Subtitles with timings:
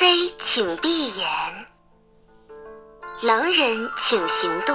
[0.00, 1.28] 非请闭眼，
[3.24, 4.74] 狼人请行动。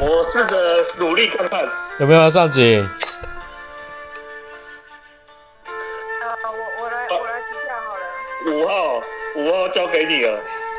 [0.00, 1.64] 我试着努力看看。
[2.00, 2.90] 有没有要上警？
[5.64, 8.02] 呃，我我来我来起跳好了。
[8.46, 9.00] 五号，
[9.36, 10.36] 五号交给你了。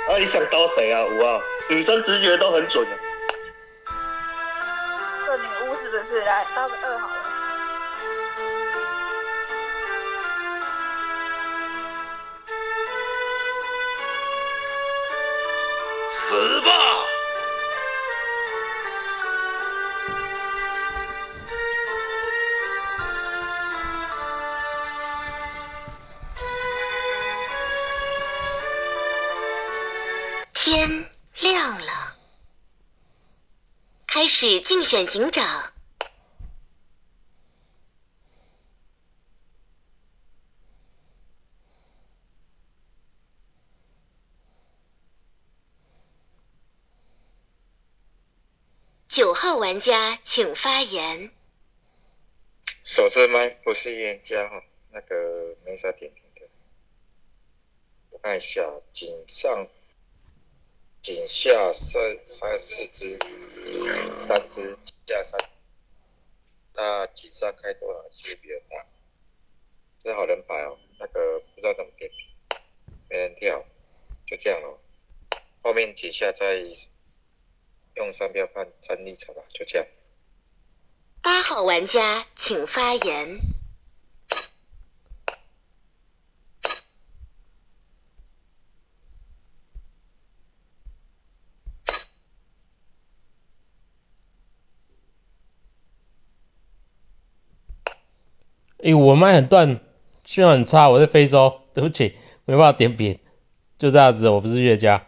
[0.10, 1.02] 啊，你想刀谁啊？
[1.06, 2.92] 五号，女生直觉都很准的。
[5.26, 6.20] 这女巫是不是？
[6.20, 7.21] 来刀个二好了。
[34.44, 35.72] 始竞选警长。
[49.08, 51.31] 九号玩家请发言。
[52.84, 56.50] 手持麦不是预言家哈，那个没啥点评的。
[58.09, 59.67] 我看一下，井上、
[61.02, 63.17] 井下三三四只，
[64.16, 65.49] 三只井下三，
[66.75, 68.85] 那井上开多少区别大？
[70.03, 72.59] 这好人牌哦，那个不知道怎么点评，
[73.09, 73.66] 没人跳，
[74.27, 74.77] 就这样哦。
[75.63, 76.63] 后面井下再
[77.95, 79.88] 用商标看战立场吧，就这样。
[81.23, 83.39] 八号玩家请发言。
[98.82, 99.80] 诶，我麦很断，
[100.24, 102.16] 讯号很差，我在非洲，对不起，
[102.46, 103.20] 没办法点评，
[103.78, 105.08] 就这样子，我不是乐家。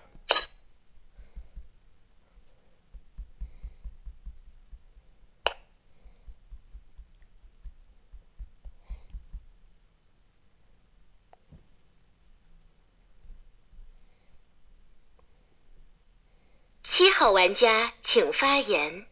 [16.83, 19.07] 七号玩家请发言。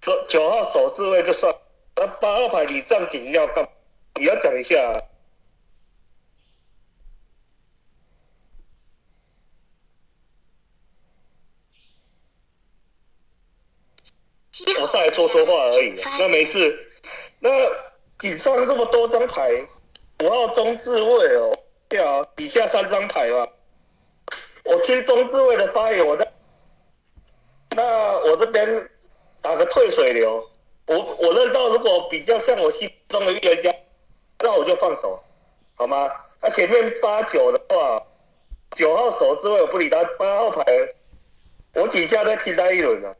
[0.00, 1.54] 九九号首置位就算，
[2.02, 3.70] 那八号牌你上警要干嘛？
[4.18, 4.98] 你要讲一下啊。
[14.80, 16.58] 我上来说说话而已，那没事。
[16.58, 16.92] 事。
[17.38, 17.50] 那
[18.18, 19.64] 井上这么多张牌，
[20.24, 21.56] 五号中置位哦，
[21.88, 23.46] 对啊，底下三张牌嘛。
[24.64, 26.32] 我听中置位的发言，我在，
[27.76, 28.90] 那我这边
[29.40, 30.51] 打个退水流。
[30.98, 33.74] 我我认到，如果比较像我心中的预言家，
[34.40, 35.22] 那我就放手，
[35.74, 36.10] 好吗？
[36.40, 38.04] 那前面八九的话，
[38.76, 40.64] 九号手之位我不理他，八号牌，
[41.74, 43.14] 我几下再踢他一轮啊。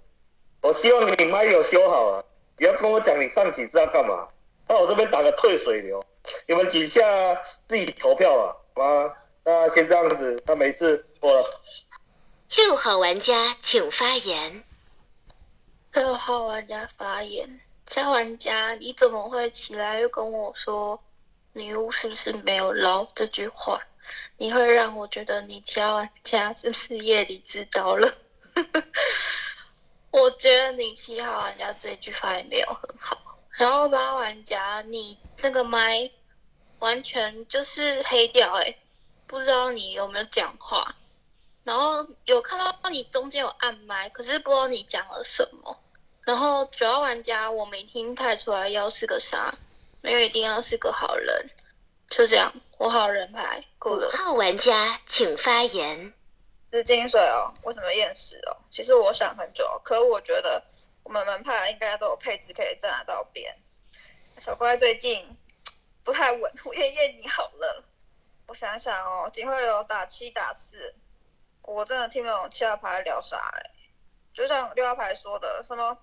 [0.61, 2.25] 我希望你麦有修好啊，
[2.57, 4.29] 不要跟我讲你上几次要干嘛。
[4.69, 6.03] 那我这边打个退水流，
[6.47, 7.03] 你们底下
[7.69, 9.13] 自己投票啊，好吗？
[9.45, 11.61] 那先这样子，那没事，过了。
[12.57, 14.63] 六号玩家请发言。
[15.95, 20.99] 六号玩家发言，加玩家，你怎么会起来又跟我说
[21.53, 23.79] 女巫是不是没有捞这句话？
[24.39, 28.11] 你会让我觉得你加玩家是不是夜里知道了？
[30.11, 33.19] 我觉得你七号玩家这句发言没有很好，
[33.51, 36.11] 然后八号玩家你这个麦
[36.79, 38.77] 完全就是黑掉哎、
[39.27, 40.97] 不知道你有没有讲话，
[41.65, 45.79] 然后有看到你中间有按麦，可是不知道你讲了什么。
[46.23, 49.55] 然后主要玩家我没听太出来要是个啥，
[50.01, 51.51] 没有一定要是个好人，
[52.09, 54.11] 就这样，我好人牌够五了。
[54.13, 56.13] 号玩家请发言。
[56.73, 58.57] 是金水哦，为什么厌食哦？
[58.71, 60.63] 其实我想很久，可我觉得
[61.03, 63.55] 我们门派应该都有配置可以站得到边。
[64.41, 65.37] 小乖最近
[66.03, 67.85] 不太稳，我验验你好了。
[68.47, 70.95] 我想想哦，警会流打七打四，
[71.63, 73.71] 我真的听不懂七号牌聊啥哎、
[74.35, 75.97] 就像六号牌说的，什么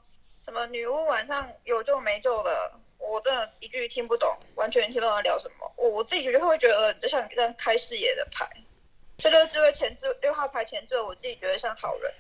[0.44, 5.72] 什么女巫晚上有救没救的，我真的一句听不懂，完全听不懂在聊什么。
[5.76, 8.50] 我我自己就会觉得，就像你这样开视野的牌。
[9.18, 12.14] 这六只位前置六号牌前置，我自己觉得像好人。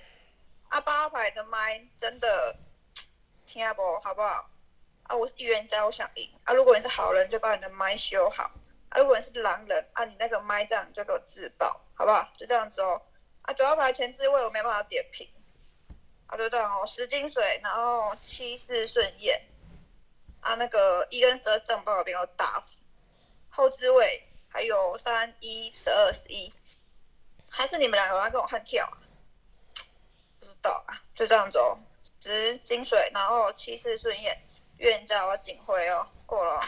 [0.67, 2.55] 啊，八号牌的麦真的
[3.45, 4.49] 听下不好不好？
[5.03, 6.29] 啊，我是预言家，我想赢。
[6.43, 8.51] 啊，如果你是好人，就把你的麦修好。
[8.89, 12.27] 啊，如果你是狼人，啊，你那个麦这样就给我自爆，好不好？
[12.37, 13.01] 就这样子哦。
[13.49, 15.27] 啊，九号牌前置位我没办法点评。
[16.27, 19.41] 啊，就这样哦，十金水，然后七四顺验。
[20.41, 22.77] 啊，那个一跟十二正把我给我打死。
[23.49, 26.53] 后置位还有三一十二十一，
[27.49, 28.87] 还是你们两个要跟我悍跳？
[30.39, 31.79] 不知道啊，就这样子哦。
[32.19, 34.39] 十金水，然后七四顺验，
[34.77, 36.61] 预言家我警徽哦，过了哦。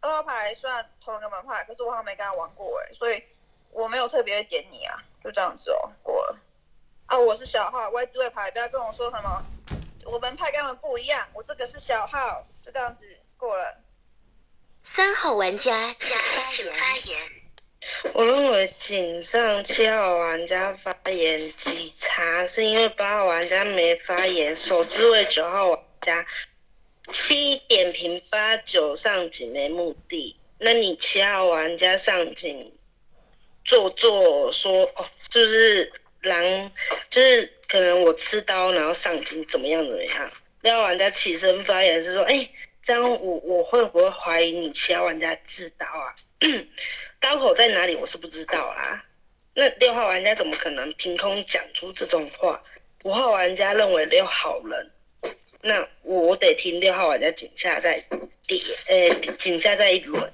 [0.00, 3.22] 二号牌虽然同一个门派，可是我好像没跟他玩过哎，所以
[3.70, 6.38] 我没有特别点你啊，就这样子哦，过了。
[7.06, 9.42] 啊，我是小号，外置位牌，不要跟我说什么，
[10.04, 13.04] 我门派跟他们不一样，我这个是小号，就这样子
[13.36, 13.80] 过了。
[14.84, 17.18] 三号玩家请发言。
[18.12, 26.26] 我认为井上七号玩家发言极差，是因为八号玩家没发言，首置位九号玩家
[27.10, 32.72] 七点评八九上井没目的，那你七号玩家上井
[33.70, 36.72] 做作说哦，是不是狼？
[37.08, 40.32] 就是可能我吃刀然后上井怎么样怎么样？
[40.62, 42.50] 六号玩家起身发言是说，哎，
[42.82, 46.16] 这样我我会不会怀疑你七号玩家自刀啊？
[47.20, 47.94] 刀口在哪里？
[47.94, 49.04] 我是不知道啦。
[49.54, 52.60] 那六号玩家怎么可能凭空讲出这种话？
[53.04, 54.90] 五号玩家认为六好人，
[55.60, 58.04] 那我得听六号玩家井下再
[58.48, 60.32] 点，呃，井下再一轮，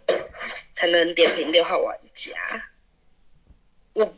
[0.75, 2.33] 才能点评六号玩家。
[3.97, 4.15] 我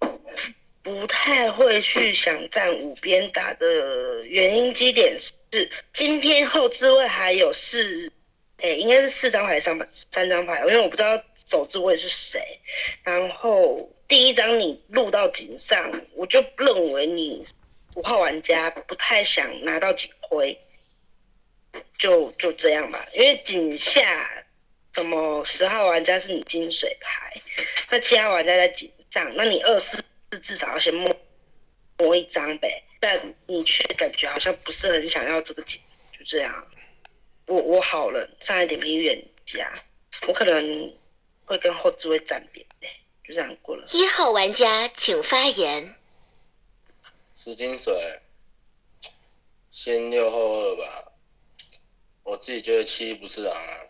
[0.82, 8.12] 不太会去想站五边打的原因基点是，今天后置位还有四。
[8.60, 12.58] 哎，应该是四张牌上三张牌，因为我不知道首置位是谁。
[13.04, 17.40] 然后第一张你录到井上，我就认为你
[17.94, 20.58] 五号玩家不太想拿到警徽，
[21.98, 23.06] 就就这样吧。
[23.14, 24.44] 因为井下
[24.92, 27.40] 什么十号玩家是你金水牌，
[27.90, 30.02] 那七号玩家在井上，那你二四
[30.42, 31.14] 至少要先摸
[31.98, 32.84] 摸一张呗。
[33.00, 35.80] 但你却感觉好像不是很想要这个井，
[36.18, 36.66] 就这样。
[37.46, 39.72] 我我好了，上一点评远家，
[40.26, 40.92] 我可能
[41.44, 42.66] 会跟后置位站边，
[43.24, 43.84] 就这样过了。
[43.92, 45.94] 一号玩家请发言。
[47.36, 48.20] 十金水，
[49.70, 51.12] 先六后二吧。
[52.24, 53.80] 我自己觉得七不是狼啊。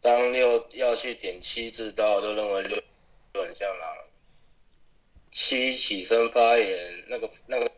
[0.00, 2.82] 当六要去点七字刀，就认为六
[3.32, 3.96] 就很像狼。
[5.32, 7.68] 七起身发言，那个那个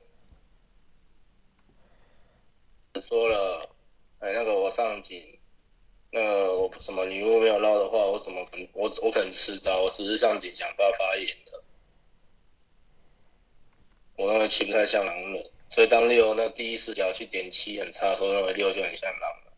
[3.01, 3.71] 说了。
[4.21, 5.39] 哎，那个我上井，
[6.11, 11.63] 那我什么女巫没有捞的话，我怎么可能我我可能吃到，我只是上井想发发言的。
[14.17, 19.53] 我认为七不太像狼人，所以当六那第一视角去点七很差，的时候认为六就很像狼了。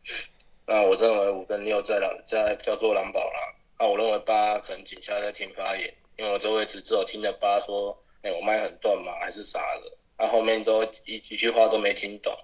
[0.67, 3.55] 那我认为五跟六在狼在叫做狼堡狼。
[3.79, 9.13] 那我认为八可能井下在听发言，因为我这位置只有听着八说，哎，我麦很断吗？
[9.21, 9.97] 还是啥的？
[10.19, 12.35] 那后面都一一句话都没听懂。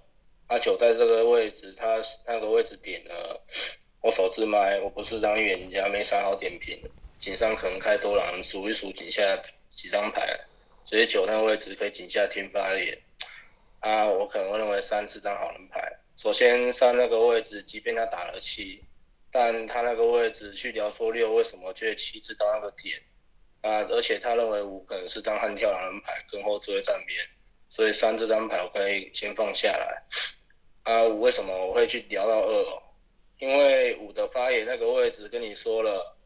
[0.49, 3.43] 阿九在这个位置，他那个位置点了，
[4.03, 6.79] 我手自麦，我不是当预言家，没啥好点评。
[7.19, 9.23] 井上可能开多狼，数一数井下
[9.71, 10.39] 几张牌，
[10.85, 12.99] 所以九那个位置可以井下听发言。
[13.81, 15.99] 啊，我可能会认为三四张好人牌。
[16.17, 18.85] 首先三那个位置，即便他打了七，
[19.31, 23.01] 但他那个位置去聊说六为什么觉得七知道那个点
[23.63, 27.19] 啊，而且他认为五可能是张悍跳狼人牌，跟后置位站边，
[27.69, 30.03] 所以三这张牌我可以先放下来。
[30.83, 32.83] 啊，五为什么我会去聊到二哦？
[33.39, 36.17] 因为五的发言那个位置跟你说了，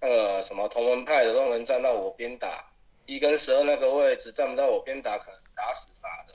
[0.00, 2.72] 呃什么同门派的都能站到我边打，
[3.06, 6.34] 一跟十二那个位置站不到我边打，可能打死啥的。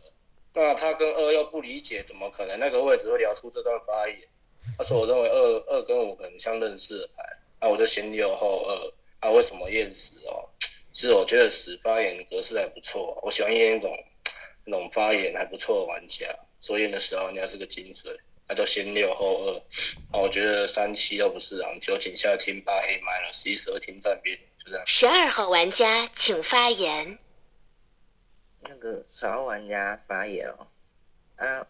[0.54, 4.18] 那他跟二又不理解，怎么可能那个位置会聊出这段发言？
[4.78, 7.24] 他说我认为二二跟五可能像认识的牌，
[7.60, 8.94] 那我就先六后二。
[9.26, 10.48] 啊，为什么验死哦？
[10.94, 13.92] 其实我觉得死发言格式还不错，我喜欢验一种
[14.66, 16.28] 那种发言还不错的玩家。
[16.62, 18.16] 所以的时候，人家是个金水，
[18.48, 19.54] 他就先六后二。
[20.12, 24.86] 啊，我觉得三七又不是狼，九井下听八黑买了，十一十二听站边，就这样。
[24.86, 27.18] 十二号玩家请发言。
[28.62, 30.68] 那个十号玩家发言哦，
[31.38, 31.66] 啊，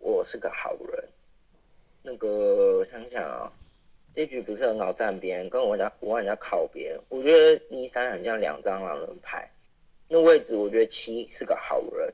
[0.00, 1.08] 我是个好人。
[2.02, 3.52] 那个我想想啊，
[4.14, 6.96] 这局不是很好站边，跟我家五玩家靠边。
[7.08, 9.50] 我觉得一三很像两张狼人牌，
[10.08, 12.12] 那位置我觉得七是个好人。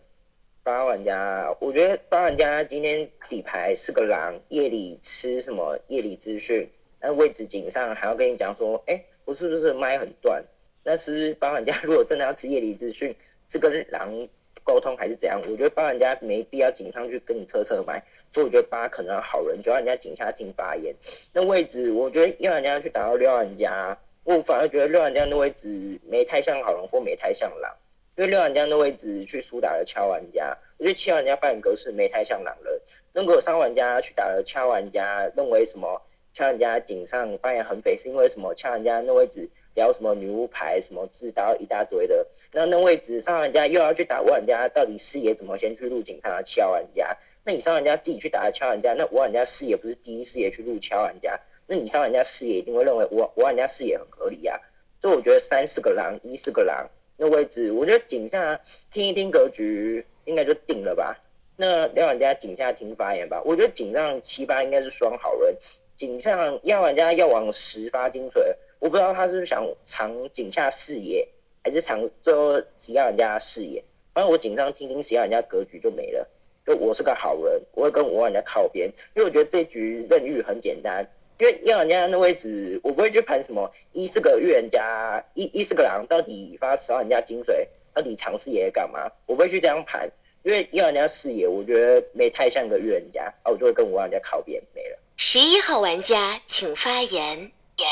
[0.62, 10.42] 八玩家，我觉得八玩家今天底牌是个狼，夜里吃什么夜里资讯，那位置井上还要跟你讲说，哎，我是不是麦很断？
[10.83, 13.14] 那是不是八玩家如果真的要吃夜里资讯，
[13.49, 14.28] 是跟狼
[14.62, 15.40] 沟通还是怎样？
[15.42, 20.94] 我觉得八玩家没必要井上去跟你测测麦，所以我觉得八可能好人，就让人家警下听发言。
[21.32, 27.76] 那位置，我觉得一玩家去打到六玩家，我反而觉得六玩家的位置没太像好人或没太像狼。
[28.16, 32.80] 因为六玩家的位置去输打了敲玩家，我觉得七玩家扮演格式没太像狼人。
[33.14, 36.02] 如果三玩家去打了敲玩家，认为什么
[36.34, 42.26] 敲玩家警上扮演很匪，是因为什么敲玩家那位置聊什么女巫牌、什么自刀一大堆的。
[42.52, 47.16] 那那位置上玩家又要去打五玩家，到底视野怎么先去入警察敲玩家？
[47.44, 51.40] 那你上人家自己去打敲人家，那我玩家视野不是第一视野去入敲人家？
[51.66, 54.61] 那你上玩家视野一定会认为我我玩家视野很合理呀、
[55.00, 61.16] 所以我觉得三四个狼，一四个狼，那位置我觉得井下听一听格局应该就定了吧。
[61.56, 65.56] 那两玩家井下听发言吧，我觉得井上七八应该是双好人，
[65.97, 71.28] 井上要玩家要往十发金水，我不知道他是不是想藏井下视野，
[71.62, 73.85] 还是藏最后十要人家视野。
[74.12, 76.28] 反正我井上听听十要人家格局就没了，
[76.66, 81.06] 就我是个好人，我会跟五玩家靠边，因为我觉得这局任域很简单。
[81.38, 89.10] 因为要人家那位置，我不会去盘什么一是个预言家，一一是个狼，到底发十万人家金水，到底尝试野干嘛？
[89.24, 90.06] 我不会去这样盘，
[90.42, 94.98] 因为要人家视野，我觉得没太像个预言家，啊，我就会跟五万人家靠边，没了。
[95.16, 97.38] 十一号玩家请发言。
[97.38, 97.88] 言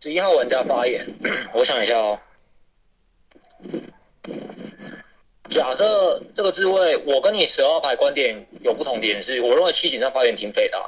[0.00, 1.06] 十一号玩家发言，
[1.54, 2.18] 我想一下哦。
[5.50, 10.86] 假设这个置位，我跟你十二牌观点有不同点是，我认为七井上发言挺废的、啊。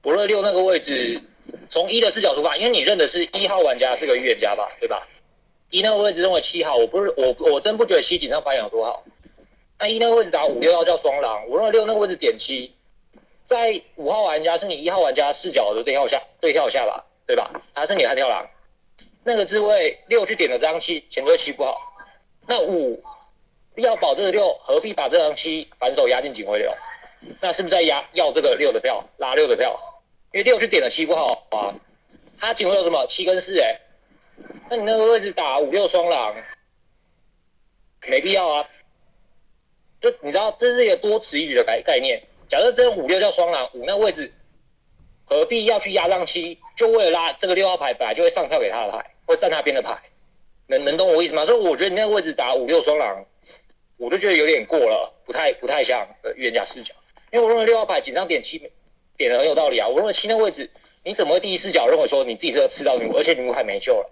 [0.00, 1.20] 不论六那个位置，
[1.68, 5.06] 从一的视角出发，因为你认的是一号玩家是个预言家吧，对吧？
[5.70, 9.02] 一那个位置认为七号，我不是我我真不觉得七井上发言有多好。
[9.78, 12.72] 那一那个位置打五六要叫双狼，我认为六那个位置点七，
[13.44, 17.50] 在五号玩家是你一号玩家视角的对跳下对跳下吧，对吧？
[17.74, 18.48] 他是你悍跳狼，
[19.24, 21.78] 那个置位六去点了张七，前对七不好。
[22.46, 23.02] 那五
[23.82, 26.72] 要保这个六，何必把这张七反手压进警徽流？
[27.40, 29.78] 那是不是在压要这个六的票，拉六的票？
[30.32, 31.74] 因为六去点了七不好啊，
[32.38, 33.80] 他警徽有什么七跟四哎、
[34.68, 36.34] 那你那个位置打五六双狼，
[38.06, 38.68] 没必要啊。
[40.00, 42.22] 就你知道，这是一个多此一举的概概念。
[42.48, 44.32] 假设真五六叫双狼，五那位置
[45.24, 46.60] 何必要去压让七？
[46.76, 49.98] 就为了拉这个六号牌，本来就会上票给他的牌，会站他边的牌。
[50.68, 51.46] 能能懂我意思吗？
[51.46, 53.24] 所以我觉得你那个位置打五六双狼，
[53.96, 56.94] 我都觉得有点过了，不太不太像呃预言家视角。
[57.32, 58.58] 因为我认为六号牌紧张点七
[59.16, 59.88] 点的很有道理啊。
[59.88, 60.70] 我认为七那位置，
[61.02, 64.10] 你怎么会第一视角认为说你自己是个吃到女巫，而且女巫还没救了？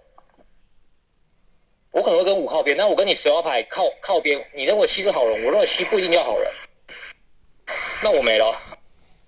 [1.91, 4.45] 我可能会跟五靠边，但我跟你十号牌靠靠边。
[4.53, 6.51] 你认为七是好人，我认为七不一定要好人。
[8.03, 8.53] 那我没了，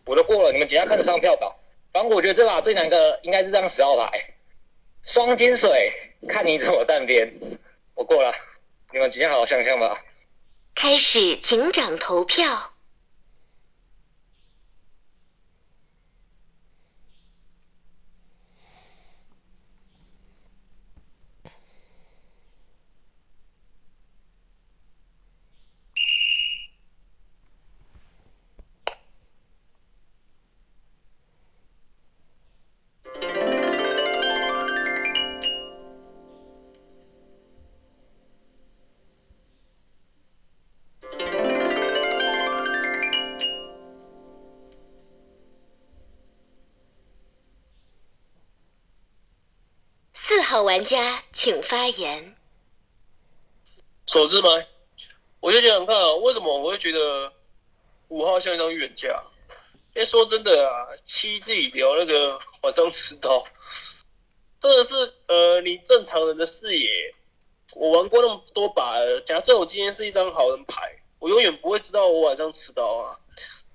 [0.05, 0.51] 我都过了。
[0.51, 1.57] 你们等下看得上票表。
[1.93, 4.33] 反正我觉得这把最难的应该是这张十号牌，
[5.01, 5.91] 双金水，
[6.27, 7.33] 看你怎么站边。
[7.95, 8.33] 我过了，
[8.91, 10.03] 你们今天好好想想吧。
[10.79, 12.74] 开始警长投票。
[50.63, 52.35] 玩家请发言。
[54.05, 54.67] 手指麦，
[55.39, 57.33] 我就想想看啊，为什么我会觉得
[58.07, 59.23] 五号像一张远架？
[59.93, 63.43] 因为说真的啊，七自己聊那个晚上持刀，
[64.59, 64.95] 真的是
[65.27, 67.13] 呃，你正常人的视野，
[67.73, 68.95] 我玩过那么多把，
[69.25, 73.17] 假设我今天是一张好人牌，我永远不会知道我晚上持刀啊，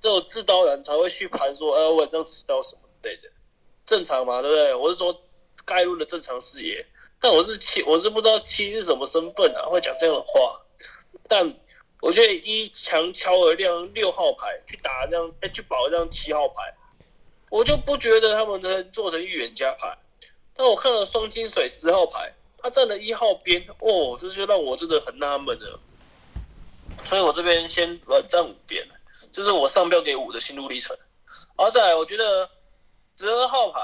[0.00, 3.28] 只有自刀人才会去盘说，呃，晚上持刀什么之类的，
[3.84, 4.74] 正常嘛，对不对？
[4.76, 5.20] 我是说
[5.64, 6.86] 盖入了正常视野。
[7.20, 10.60] 但我是七，我是不知道七是什么身份啊，会讲这样的话。
[11.28, 11.54] 但
[12.00, 16.74] 我觉得一强敲了亮六号牌去打这样，哎，去保这样七号牌，
[17.48, 19.96] 我就不觉得他们能做成预言家牌。
[20.52, 25.78] 但我看了双金水十号牌，他站了一号边，哦，这就让我真的很纳闷了。
[27.04, 28.84] 所以我这边先软站五边，
[29.32, 30.96] 这是我上标给五的心路历程。
[31.54, 32.50] 而再来，我觉得
[33.16, 33.80] 十二号牌。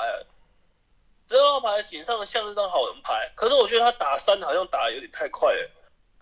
[1.29, 5.71] 十二号牌井上的像是张好人牌，可是我觉得他打三好像打的有点太快了，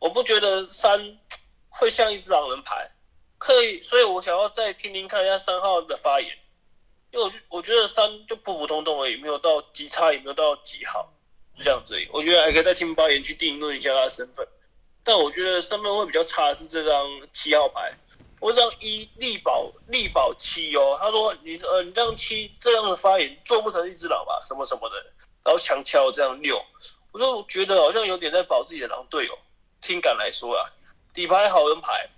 [0.00, 1.16] 我不觉得三
[1.68, 2.90] 会像一只狼人牌，
[3.38, 6.36] 可以，所以我想要再听听看一下三号的发言，
[7.12, 11.12] 因为我觉我觉得三就普普通通而已，没有到极差，也没有到极好，
[11.54, 11.96] 就这样子。
[12.12, 14.44] 我觉得还可以再听发言去定论一下他的身份，
[15.04, 17.96] 但我觉得身份会比较差的是这张七号牌。
[18.40, 24.96] 我这样一力保力保七哦，他说你呃你这样七这样的发言做不成一只狼吧，什么什么的，
[25.42, 26.62] 然后强敲这样六，
[27.12, 29.38] 我就觉得好像有点在保自己的狼队友。
[29.80, 30.64] 听感来说啊，
[31.14, 32.10] 底牌好人牌，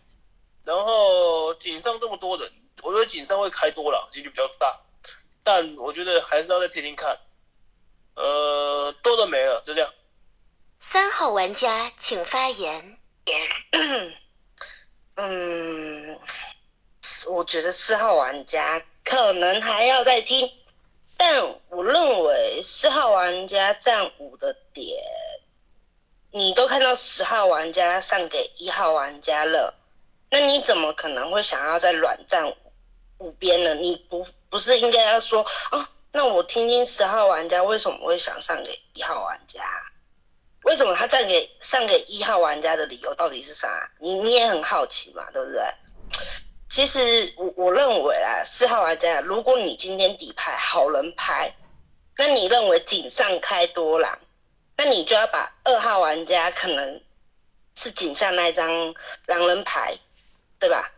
[0.64, 2.50] 然后井上这么多人，
[2.82, 4.80] 我觉得井上会开多狼几率比较大，
[5.44, 7.18] 但我觉得还是要再听听看。
[8.14, 9.92] 呃，多的没了，就这样。
[10.80, 12.98] 三号玩家请发言。
[15.20, 16.16] 嗯，
[17.26, 20.48] 我觉得四号玩家可能还要再听，
[21.16, 24.96] 但我认为四号玩家占五的点，
[26.30, 29.74] 你都看到十号玩家上给一号玩家了，
[30.30, 32.54] 那你怎么可能会想要再软占
[33.18, 33.74] 五边呢？
[33.74, 35.88] 你不不是应该要说哦？
[36.12, 39.60] 那我听听十号玩家为什么会想上给一号玩家？
[40.68, 43.90] 为什么他站给上给一号玩家的理由到底是啥？
[43.98, 45.62] 你你也很好奇嘛，对不对？
[46.68, 51.54] 其实我我认为啊，四号玩家，如果你今天底牌好人牌，
[52.18, 54.18] 那你认为井上开多狼，
[54.76, 57.00] 那你就要把二号玩家可能
[57.74, 58.94] 是井上那张
[59.24, 59.96] 狼人牌，
[60.58, 60.92] 对吧？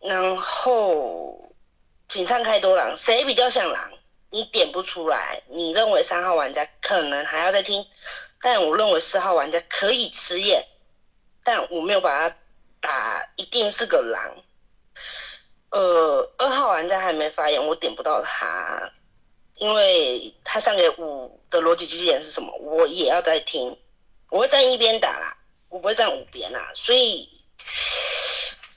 [0.00, 1.54] 然后
[2.08, 3.92] 井上开多狼，谁比较像狼？
[4.30, 7.86] 你点不出来，你认为三号玩家可能还要再听，
[8.44, 10.66] 但我认为四号玩家可以吃验，
[11.42, 12.36] 但我没有把他
[12.78, 14.36] 打一定是个狼。
[15.70, 18.92] 呃，二号玩家还没发言，我点不到他，
[19.54, 23.78] 因为他上给五的逻辑机器人是什么，我也要再听，
[24.28, 25.38] 我会站一边打啦，
[25.70, 27.26] 我不会站五边啦，所以，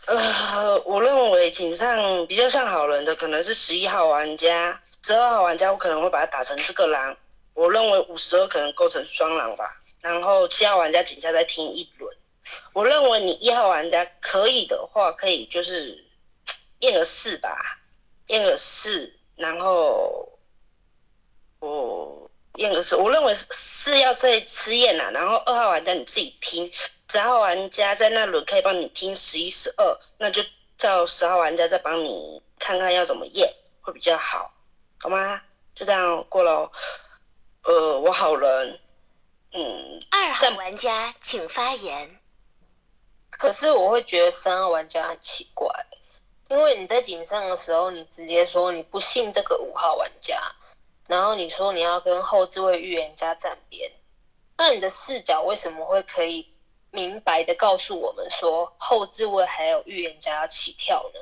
[0.05, 4.81] 呃，我认为井上比较像好人的可能是十一号玩家。
[5.05, 7.17] 十二号玩家，我可能会把他打成这个狼，
[7.57, 9.81] 我认为五十二可能构成双狼吧。
[9.99, 12.15] 然后七号玩家井下再听一轮，
[12.71, 16.05] 我认为你一号玩家可以的话，可以就是
[16.79, 17.79] 验个四吧，
[18.27, 20.37] 验个四，然后
[21.59, 25.09] 我验个四，我认为是要再吃验啦。
[25.09, 26.71] 然后二号玩家你自己听，
[27.11, 30.43] 十号玩家在那轮可以帮你听十一、十二，那就
[30.77, 34.53] 叫十号玩家再帮你看看要怎么验会比较好。
[34.99, 35.41] 好吗？
[35.73, 36.71] 就这样过了。
[37.67, 38.79] 呃，我好人。
[39.51, 39.99] 嗯。
[40.09, 42.17] 二号玩家请发言。
[43.29, 45.67] 可是我会觉得三号玩家很奇怪，
[46.47, 50.41] 因为你在井上的时候，你直接说你不信这个五号玩家，
[51.07, 53.91] 然后你说你要跟后置位预言家站边，
[54.55, 56.49] 那你的视角为什么会可以
[56.91, 61.19] 明白的告诉我们说后置位还有预言家要起跳呢？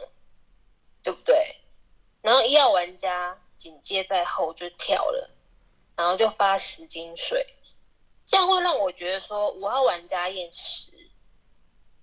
[1.02, 1.56] 对不对？
[2.22, 3.36] 然后一号玩家。
[3.58, 5.30] 紧接在后就跳了，
[5.96, 7.46] 然后就发十金水，
[8.26, 10.92] 这样会让我觉得说五号玩家验十，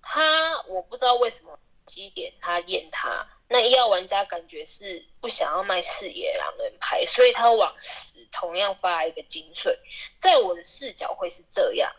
[0.01, 9.77] 他我不知道为什么几点他验他，那一号玩家感觉是不想要卖视野狼人牌，所以他往十同样发一个金水，
[10.17, 11.91] 在我的视角会是这样，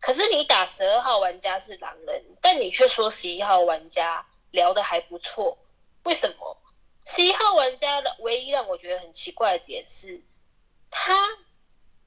[0.00, 5.56] 可是你打十二号玩家是狼人，但你却说十一号玩家聊的还不错，
[6.02, 6.56] 为什么？
[7.04, 10.20] 十一号玩家的唯一让我觉得很奇怪的点是，
[10.90, 11.14] 他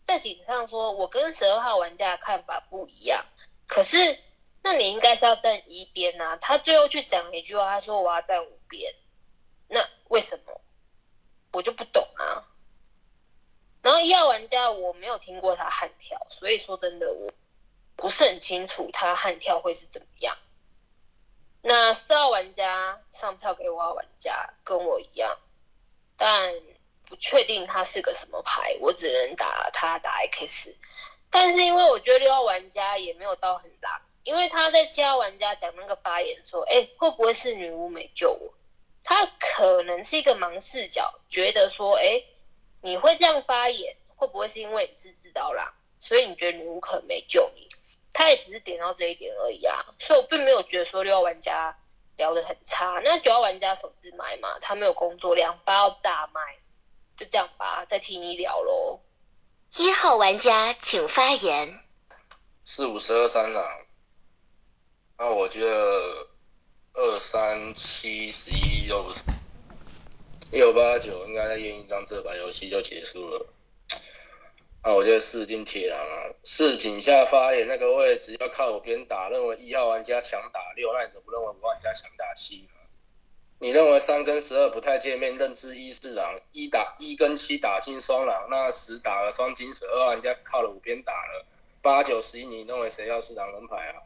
[0.05, 3.25] 在井上说：“我跟十二号玩家的看法不一样。”
[3.67, 4.19] 可是，
[4.63, 6.37] 那你应该是要站一边啊。
[6.37, 8.93] 他最后去讲了一句话，他说：“我要站五边。”
[9.69, 10.61] 那为什么？
[11.53, 12.47] 我就不懂啊。
[13.81, 17.31] 然后一号玩家我没有听过他悍跳，所以说真的我
[17.95, 20.37] 不是很清楚他悍跳会是怎么样。
[21.61, 25.37] 那四号玩家上票给五号玩家，跟我一样，
[26.15, 26.53] 但
[27.11, 30.73] 不确定他是个什么牌，我只能打他打 X。
[31.29, 38.53] 但是因为我觉得六号玩家也没有到很狼，因为他在七号玩家讲那个发言说，哎，会不会是女巫没救我？
[39.03, 42.23] 他可能是一个盲视角，觉得说，哎，
[42.79, 47.67] 你会这样发言，会不会是因为你是知道狼，所以你觉得女巫可能没救你？
[48.13, 51.77] 他也只是点到这一点而已啊，所以我并没有觉得说六号玩家
[52.15, 53.01] 聊得很差。
[53.03, 56.41] 那九号玩家手自麦嘛，他没有工作量，八号炸麦，
[57.21, 58.99] 就这样吧，再听你聊喽。
[59.77, 61.79] 一号玩家请发言。
[62.65, 63.63] 四五十二三了，
[65.19, 66.27] 那我觉得
[66.93, 69.21] 二三七十一都不是，
[70.51, 73.45] 六八九应该再验一张这把游戏就结束了。
[74.83, 82.80] 那，我觉得四进铁狼啊，四井下发言那个位置要靠我边打，认为一号玩家强打六，那你怎么不认为五号玩家强打七呢？
[83.61, 91.45] 你认为三跟十二不太见面，认知一四狼，一打一跟七打进双狼，那十打了双金蛇，二号玩家靠了五边打了
[91.79, 94.01] 八九十一，你认为谁要是狼人牌啊？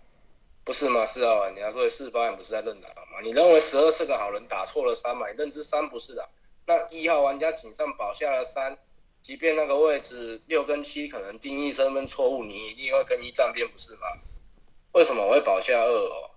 [0.65, 1.06] 不是吗？
[1.06, 3.22] 四号玩家，所以四八，你不是在认狼吗？
[3.24, 5.26] 你认为十二是个好人，打错了三嘛？
[5.30, 6.28] 你认知三不是狼，
[6.65, 8.78] 那一号玩家井上保下了三。
[9.22, 14.08] 即便那个位置六跟七可能定义身份错误，你一定会跟一站边不是吗？
[14.91, 16.32] 为什么我会保下二哦？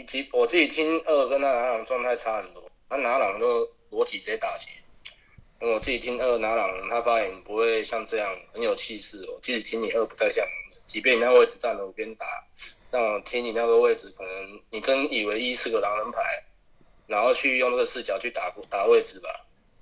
[0.00, 4.70] 以及我自己听二跟那拿朗状态差很多，那拿朗都裸体直接打劫。
[5.60, 10.46] 我自己听二拿朗他发言不会像这样很有气势哦，即使听你二不太像，
[10.86, 12.26] 即便你那位置站了，我边打，
[12.90, 16.22] 那我听你那个位置，可能你真以为一是个狼人牌，
[17.06, 19.28] 然后去用这个视角去打打位置吧。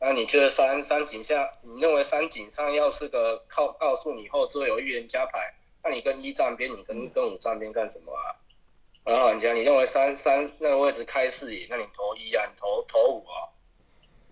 [0.01, 5.55] 那你觉得三三井下，你认为三井上要是个靠告诉你后置有预言家牌，
[5.85, 8.35] 那你跟一站边，你跟跟五站边干什么啊？
[9.05, 13.49] 然后玩家，你认为三三那个位置开视野，那你投一啊，你投投五啊？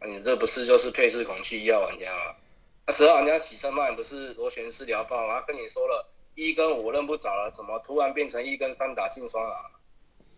[0.00, 2.36] 那你这不是就是配置恐惧一号玩家吗？
[2.86, 5.40] 那十二玩家起身慢不是螺旋式聊爆吗？
[5.46, 9.56] 跟你说了一跟五认不着了，怎么突然变成一跟三打进双啊？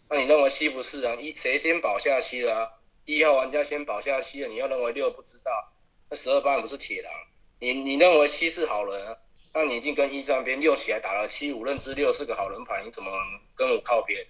[0.08, 1.14] 那你认为七不是啊？
[1.16, 2.70] 一谁先保下七了、啊？
[3.04, 5.72] 一号玩家先保下七了，你又认为六不知道？
[6.08, 7.12] 那十二班不是铁狼？
[7.58, 9.16] 你你认为七是好人、啊？
[9.52, 13.10] 那你已经跟一站边六起来打了七五，认知六是个好人牌，你怎么
[13.56, 14.26] 跟我靠边？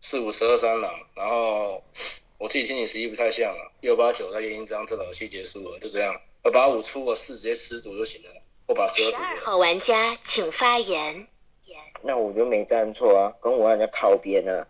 [0.00, 1.82] 四五十二三狼，然后
[2.38, 3.72] 我自己心里十一不太像了。
[3.80, 6.20] 六八九在验一张，这个游戏结束了，就这样。
[6.42, 8.28] 二八五出个四直接吃毒就行了，
[8.66, 11.26] 我把十二十二号玩家请发言。
[12.02, 14.68] 那我就没站错啊，跟我人家靠边啊。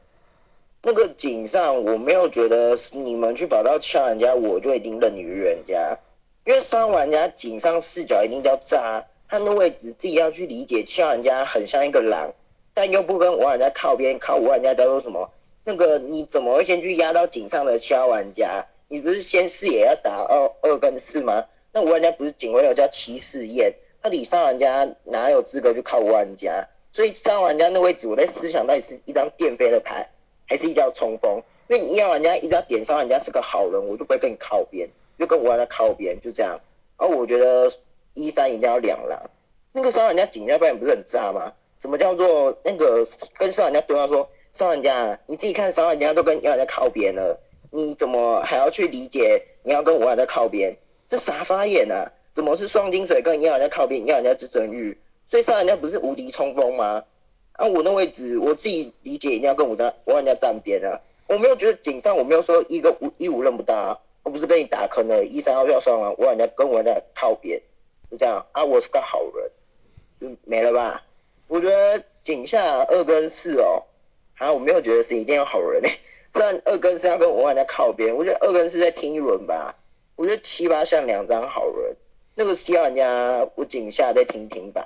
[0.83, 5.99] 那个井上，我没有觉得你们去跑到敲人家，我就一定认你于人家，
[6.47, 12.33] 因为三玩家井上视角一定要炸，他的位置自己要去理解，敲人家很像一个狼，
[12.75, 15.31] 但又不跟玩家靠边，靠玩家叫做什么？
[15.65, 18.67] 那个你怎么会先去压到井上的敲玩家？
[18.89, 21.45] 你不是先视野要打二二跟四吗？
[21.73, 26.67] 那五玩家不是警卫流叫七四验，那你三玩家哪有资格去靠五玩家？
[26.93, 30.09] 所以三玩家那位置，我在思想到底是一张电飞的牌。
[30.49, 36.57] 还是一定要冲锋，因为你一玩家一定要点上人家是个好人，我就不会跟你靠边，就跟我玩家靠边，就这样。
[36.99, 37.69] 而我觉得
[38.17, 39.31] 一三一定要两狼，
[39.73, 41.53] 那个伤人家井下班不是很炸吗？
[41.79, 43.05] 什么叫做那个
[43.39, 47.39] 跟伤人家对话说伤人家，你自己看伤人家都跟要人家靠边了，
[47.71, 50.75] 你怎么还要去理解你要跟我玩家靠边？
[51.09, 52.11] 这啥发言啊？
[52.33, 54.99] 怎么是双金水跟要人家靠边，要人家是真玉？
[55.29, 57.05] 所以伤人家不是无敌冲锋吗？
[57.53, 67.61] 啊，我那位置我自己理解一定要跟我的我人家站边啊，我没有觉得井上，我没有说一个五一五认不到啊，我不是跟你打坑了，一三号票上完，我人家跟我人家靠边，
[68.11, 69.51] 就这样啊，我是个好人，
[70.21, 71.03] 就没了吧？
[71.49, 73.85] 我觉得井下二跟四哦，
[74.39, 76.01] 啊，我没有觉得是一定要好人诶、欸，
[76.35, 79.75] 虽然二跟四要跟我人家靠边，我觉得二跟四再听一轮吧，
[80.17, 81.97] 我觉得七八像两张好人，
[82.35, 84.85] 那个七号人家我井下再听听吧，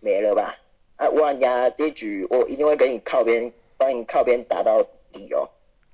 [0.00, 0.56] 没了吧？
[0.96, 5.48] 啊，我玩家这局我一定会给你靠边，帮你靠边打到底哦。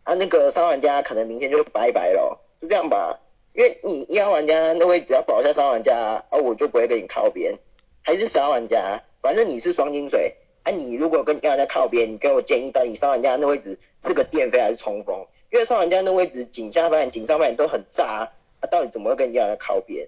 [0.04, 3.20] 啊，那个三玩家可能明天就拜拜了，就这样吧。
[3.56, 7.58] 因为你一号玩家那位只要保下三玩家，啊，我就不会跟你靠边。
[8.02, 10.36] 还是三玩家，反正你是双金水。
[10.62, 15.26] 啊，你如果跟一号玩家靠边，你给我建议到底三玩家那位置是个电飞还是冲锋？
[15.50, 20.06] 因为三玩家那位置井下半、井上半都很炸，啊，到底怎么会跟一号玩家靠边？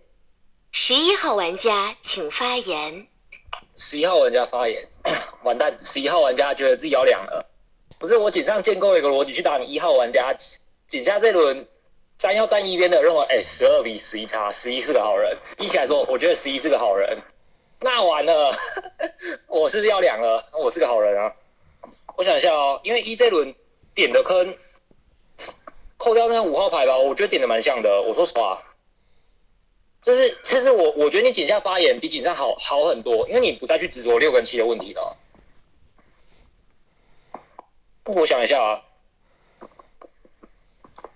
[0.71, 3.07] 十一号玩家请发言。
[3.77, 4.87] 十一号玩家发言，
[5.43, 5.75] 完蛋！
[5.81, 7.47] 十一号玩家觉得自己要凉了，
[7.99, 10.35] 不是我井上建构一个逻辑去打你一号玩家，
[10.89, 11.67] 井下这轮
[12.19, 17.17] 站要站一边的认为，哎，十二比十一差，十一是个好人，一起来说，我觉得十一是个好人，
[17.81, 18.59] 那完了，
[19.47, 20.45] 我是不是要两了？
[20.53, 21.33] 我是个好人啊！
[22.17, 23.55] 我想一下哦，因为一这轮
[23.95, 24.53] 点的坑，
[25.97, 28.65] 扣掉那五号牌吧，我觉得点的蛮像的，我说实话。
[30.03, 35.17] 就是，其实我我觉得你井下发言比井上好好很多，因为你不再去执着六跟七的问题了。
[38.03, 38.85] 不我想一下啊，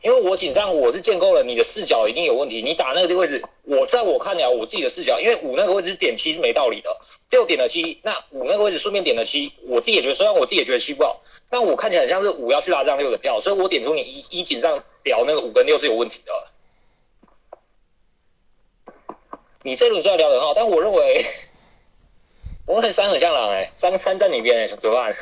[0.02, 16.32] 因为我井上我是建构了你的视角一定有问题，你打那个位置，我在我看来我自己的视角，因为五那个位置点七是没道理的，六点了七，那五那个位置顺便点了七，我自己也觉得，虽然我自己也觉得七不好，但我看起来很像是五要去拉这张六的票，所以我点出你一一井上聊那个五跟六是有问题的。
[19.62, 21.24] 你这轮虽然聊得很好，但我认为，
[22.66, 25.14] 我很三很像狼哎、欸，三三在你边哎、怎么办？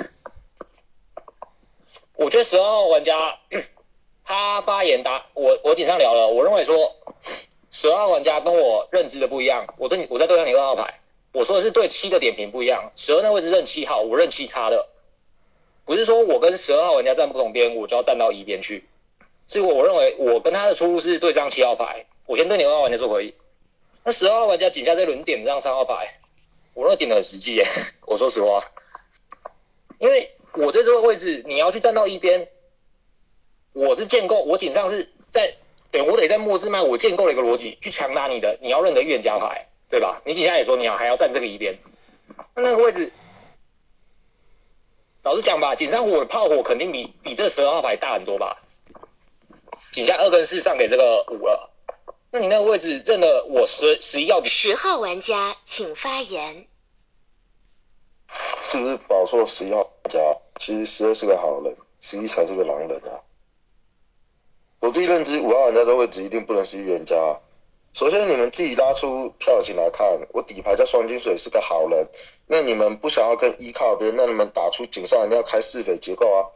[2.14, 3.38] 我觉得十二号玩家
[4.30, 6.94] 他发言答我我井上聊了，我认为说
[7.68, 11.00] 十二号玩家跟我认知的不一样，我对你我在对上你二号牌，
[11.32, 14.88] 我说的是对七的点评不一样，十二那位置认七号，我认七差的，
[15.84, 18.88] 不是说我跟十二号玩家站不同边，我就要站到一边去，
[19.48, 23.34] 是我我认为我跟他的出入是对上七号牌，我先对你二号玩家做回应。
[24.04, 26.06] 那十二号玩家井下这轮点上三号牌，
[26.74, 27.66] 我认为点的很实际耶。
[28.06, 28.62] 我说实话，
[29.98, 32.46] 因为我在这个位置，你要去站到一边，
[33.72, 35.54] 我是建构，我井上是在，
[35.90, 40.20] 对我得在末日麦，我建构了一个逻辑去强打你的，你要认得预言家牌，对吧？
[40.24, 41.78] 你井下也说你要还要站这个一边，
[42.54, 43.12] 那那个位置，
[45.22, 48.62] 老实讲吧，井上我的炮火肯定比比这十二号牌大很多吧。
[49.92, 51.70] 井下二跟四上给这个五了。
[52.30, 56.66] 那你那个位置认了我十十一要比十号玩家请发言。
[58.62, 60.18] 是不是保错十一号玩家？
[60.60, 63.18] 其实十二是个好人，十一才是个狼人啊。
[64.80, 67.14] 我自己认知五号玩家的位置一定不能是预言家。
[67.92, 72.08] 首先，你们自己拉出票型来看，我底牌叫双金水是个好人，
[72.46, 76.48] 那你们不想要跟一靠边，那你们打出井上一定要开四匪结构啊。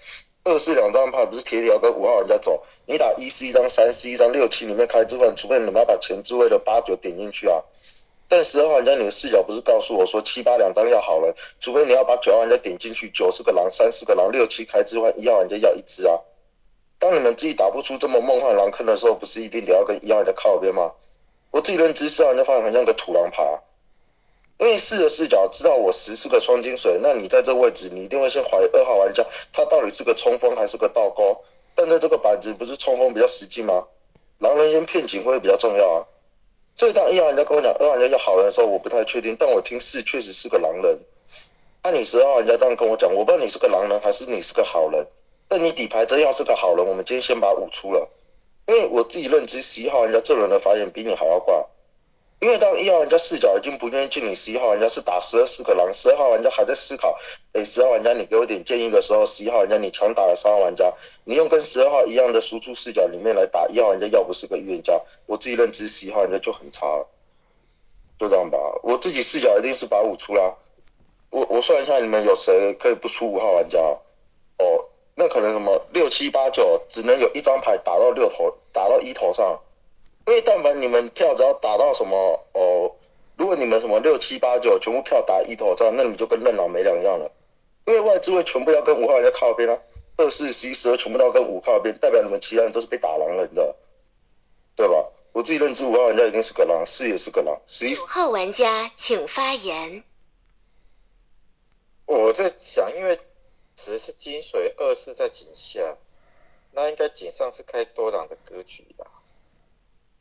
[0.45, 7.61] 二四两张牌不是铁铁要跟五号玩家走，你打一是一张，三是一张，六七里面开置换，除非你们要把前置位的八九点进去啊。
[8.27, 16.19] 但十二号玩家你的视角不是告诉我说七八两张要好人，除非你要把九号玩家点进去，九是个狼，三是个狼，六七开置换，一号玩家要一只啊。
[17.05, 20.91] 当你们自己打不出这么梦幻狼坑的时候，不是一定得要跟一号玩家靠边吗？
[21.51, 23.43] 我自己认知四号玩家发现很像个土狼爬。
[24.57, 31.45] 因为四的视角知道我十是个双金水，那你在这位置，你一定会先怀疑二号玩家他到底是个冲锋还是个倒钩。
[31.75, 33.85] 但在这个板子不是冲锋比较实际吗？
[34.39, 36.07] 狼人先骗警会比较重要啊。
[36.75, 40.99] 所以当一号玩家跟我讲二号玩家要好人的时候，我不太确定，但我听四确实是个狼人。
[41.83, 45.07] 那你十二号玩家这样跟我讲，我不知道你是个狼人还是你是个好人。
[45.49, 48.09] 但你底牌真要是个好人，我们今天先把五出了，
[48.67, 51.67] 因为我自己认知十一号玩家这轮的发言比你还要怪。
[52.41, 57.17] 因为当一号玩家视角已经不愿意进你十一号玩家是打十二四个狼，十二号玩家还在思考，
[57.53, 60.93] 哎，十号玩家你给我点建议的时候，十一号玩家你强打了三号玩家，
[61.25, 67.07] 你用跟十二号一样的输出视角里面来打一号玩家，要不是个预言家，我自己认知十一号玩家就很差了，
[68.19, 68.59] 就这样吧。
[68.83, 70.55] 我自己视角一定是把五出啦，
[71.31, 73.79] 我我算一下你们有谁可以不出五号玩家？
[73.79, 74.84] 哦，
[75.15, 79.61] 那可能什么六七八九只能有一张牌打到六头，打到一头上。
[80.27, 82.17] 因为但凡你们票只要打到什么
[82.53, 82.91] 哦，
[83.37, 87.31] 如果你们什么六七八九全部票打一头上，那你们就跟任老没两样了。
[87.87, 89.79] 因为外置位全部要跟五号玩家靠边啊，
[90.17, 93.75] 二四十一十二全部都要跟五靠边，代表你们其他人都是被打狼了，你知道？
[94.77, 94.95] 对吧？
[95.33, 100.03] 我自己认知五号玩家一定是个狼，四也是个狼，十一九号玩家请发言。
[102.07, 103.19] 我在想，因为
[103.77, 105.97] 十是金水，二是在井下，
[106.73, 109.11] 那应该井上是开多狼的格局啦。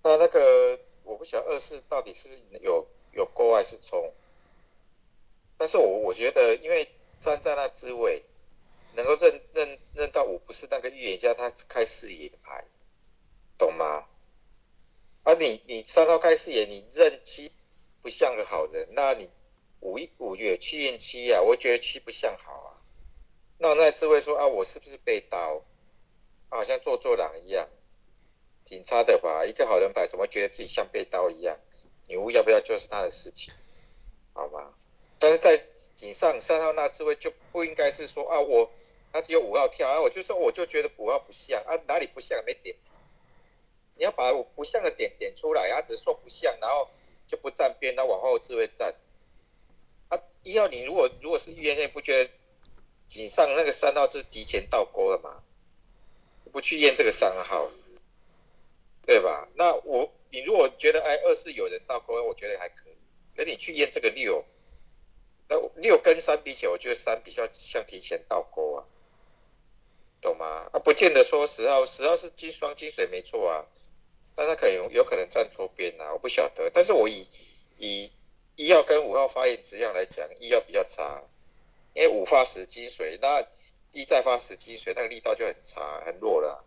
[0.01, 2.29] 那那个我不晓得二四到底是
[2.61, 4.13] 有有勾还是冲，
[5.57, 6.89] 但是我我觉得，因为
[7.19, 8.23] 站在那之位，
[8.95, 12.65] 能够认认认到我不是那个预言家，他是开视野的牌，
[13.57, 14.07] 懂吗？
[15.23, 17.51] 啊，你你三号开视野，你认七
[18.01, 19.29] 不像个好人，那你
[19.79, 22.72] 五一五月七验七啊，我觉得七不像好啊。
[23.63, 25.63] 那那智慧说啊，我是不是被刀？
[26.49, 27.69] 好像做做狼一样。
[28.65, 31.57] 挺差的吧，一个好人牌怎么觉得自己像被刀一样？
[32.07, 33.53] 女巫要不要就是他的事情，
[34.33, 34.73] 好吗？
[35.17, 35.63] 但是在
[35.95, 38.69] 井上三号那次位就不应该是说啊，我
[39.13, 42.75] 他只有五号跳啊，我就说我就觉得五号不像啊，哪里不像没点？
[43.95, 46.89] 你要把我不像的点点出来啊，只说不像，然后
[47.29, 48.93] 就不站边，那往后自位站。
[50.09, 52.29] 啊，一号你如果如果是预言家，不觉得
[53.13, 55.43] 井上那个三号是提前倒钩了嘛？
[56.51, 57.71] 不去验这个三号。
[59.05, 59.49] 对吧？
[59.55, 62.95] 那我你如果觉得哎二四有人倒钩，我觉得还可以。
[63.35, 64.45] 可你去验这个六，
[65.49, 68.87] 那六跟三比起来，我觉得三比较像提前倒钩啊，
[70.21, 70.69] 懂吗？
[70.71, 73.65] 啊，不见得说十号十号是金双金水没错啊，
[74.35, 76.71] 但他可能有可能站错边啊，我不晓得。
[76.73, 77.27] 但是我以
[77.77, 78.09] 以
[78.55, 81.21] 一号跟五号发言质量来讲，一号比较差，
[81.93, 83.45] 因为五发十金水，那
[83.91, 86.63] 一再发十金水，那个力道就很差很弱了，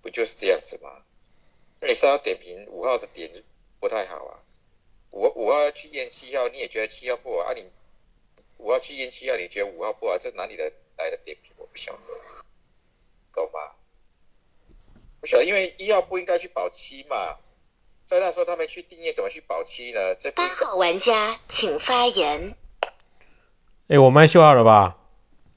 [0.00, 1.02] 不就是这样子吗？
[1.80, 3.30] 那你是要点评五号的点
[3.80, 4.38] 不太好啊，
[5.10, 7.52] 五五号要去验七号，你也觉得七号不好啊？
[7.54, 7.68] 你
[8.58, 11.52] 五号去验七号，你觉得五号不好，这哪里的来的点评？
[11.56, 12.12] 我不晓得，
[13.32, 13.72] 懂吗？
[15.20, 17.38] 不晓得，因为一号不应该去保七嘛。
[18.06, 20.14] 在那时候他们去定义怎么去保七呢？
[20.14, 22.56] 这八号玩家请发言。
[23.88, 24.96] 哎，我麦修好了吧？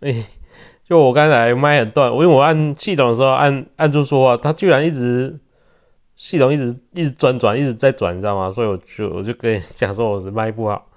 [0.02, 0.26] 哎，
[0.84, 5.40] 就我刚才麦很断，因为我按系统的时候按按住说话，它居然一直。
[6.18, 8.50] 系统一直一直转转一直在转，你知道吗？
[8.50, 10.88] 所以我就我就跟你讲说我是麦不好。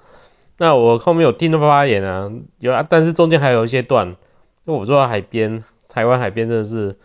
[0.59, 6.97] 那我后面有听到发言啊，有啊，但是中间还有一些段，因为我住在海边，台湾海边真的是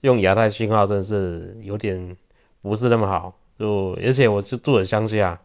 [0.00, 2.16] 用亚太信号真的是有点
[2.62, 5.38] 不是那么好，就而且我是住在乡下。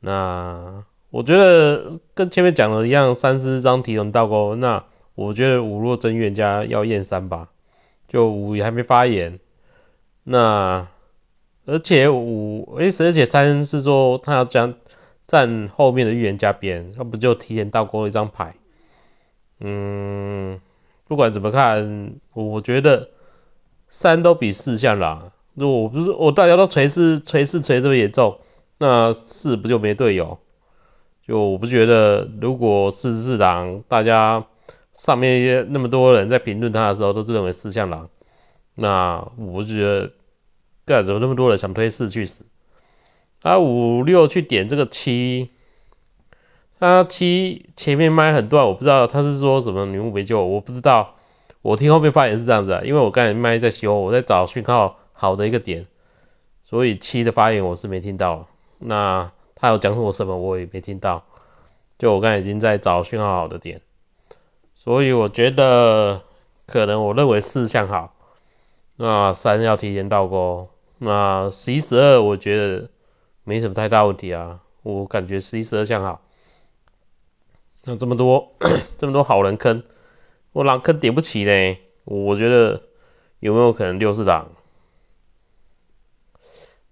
[0.00, 7.50] 那我觉得跟前面讲的一样，三四张提轮倒钩，那我觉得五若真预言家要验三吧，
[8.08, 9.38] 就五也还没发言，
[10.24, 10.88] 那。
[11.66, 14.74] 而且五而且三是说他要将
[15.26, 18.56] 站后面的预言家边，那不就提前倒钩一张牌？
[19.60, 20.60] 嗯，
[21.06, 23.08] 不管怎么看，我觉得
[23.88, 25.32] 三都比四像狼。
[25.54, 28.40] 如果我不是我大家都锤四锤四锤这么严重，
[28.76, 30.38] 那四不就没队友？
[31.26, 34.46] 就我不觉得，如果四十四郎，大家
[34.92, 38.10] 上面一些那么多人在评论他的时候，都是认为四象狼，
[38.74, 40.12] 那我就觉得，
[40.84, 42.44] 干怎么那么多人想推四去死？
[43.40, 45.50] 他五六去点这个七，
[46.78, 51.14] 他七前面麦很断，我不知道他是说什么女巫没救，我不知道。
[51.62, 55.86] 我听后面发言是这样子啊，因为我刚才麦在修，我在找讯号好的一个点，
[56.64, 58.46] 所以七的发言我是没听到。
[58.78, 61.24] 那他有讲什么什么我也没听到，
[61.98, 63.80] 就我刚才已经在找讯号好的点，
[64.74, 66.22] 所以我觉得
[66.66, 68.14] 可能我认为四向好，
[68.96, 72.90] 那三要提前到过，那十一十二我觉得
[73.44, 76.20] 没什么太大问题啊，我感觉十一十二向好。
[77.84, 78.52] 那这么多
[78.96, 79.82] 这么多好人坑。
[80.52, 82.82] 我狼坑点不起呢，我觉得
[83.40, 84.48] 有没有可能六是狼？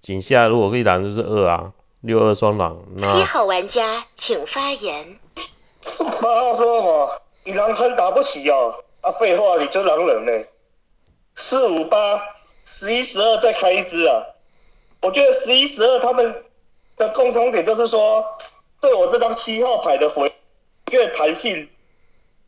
[0.00, 1.72] 井下如果一档就是二啊，
[2.02, 2.76] 六二双狼。
[2.98, 5.18] 七号玩家请发言。
[5.98, 7.22] 妈说什么？
[7.44, 8.74] 你狼坑打不起哦？
[9.00, 10.44] 啊，废话，你就狼人呢？
[11.34, 12.22] 四五八
[12.64, 14.22] 十一十二再开一支啊！
[15.00, 16.44] 我觉得十一十二他们
[16.96, 18.24] 的共同点就是说，
[18.80, 20.32] 对我这张七号牌的回
[20.90, 21.68] 越弹性，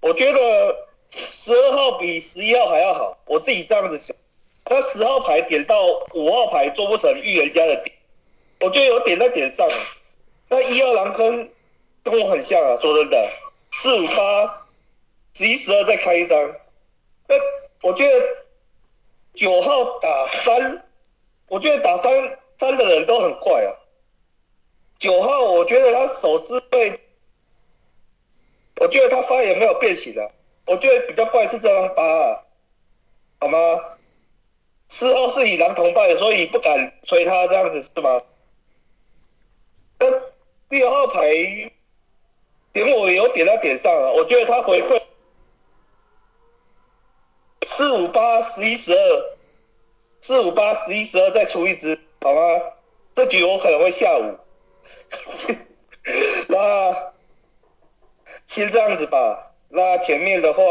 [0.01, 0.77] 我觉得。
[1.29, 4.17] 十二号比十一号还要好，我自己这样子想。
[4.69, 5.77] 那十号牌点到
[6.12, 7.94] 五号牌做不成预言家的点，
[8.61, 9.67] 我觉得有点在点上。
[10.49, 11.51] 那一二狼坑
[12.03, 13.31] 跟我很像啊，说真的，
[13.73, 14.67] 四五八
[15.35, 16.38] 十一十二再开一张。
[17.27, 17.35] 那
[17.83, 18.27] 我觉得
[19.33, 20.87] 九号打三，
[21.49, 23.73] 我觉得打三三的人都很快啊。
[24.99, 27.01] 九号我觉得他手指会，
[28.77, 30.31] 我觉得他发言没有变形的。
[30.67, 32.45] 我觉得比较怪是这张八，啊，
[33.40, 33.59] 好吗？
[34.88, 38.21] 四号是以狼同伴，所以不敢吹他这样子是吗？
[39.99, 40.07] 那
[40.69, 41.21] 六号牌
[42.73, 45.01] 点我有点到点上了，我觉得他回馈
[47.67, 49.37] 四五八十一十二，
[50.21, 52.41] 四五八十一十二再出一只，好吗？
[53.15, 54.37] 这局我可能会下午，
[56.49, 57.13] 那
[58.47, 59.53] 先这样子吧。
[59.69, 60.63] 那前面的话，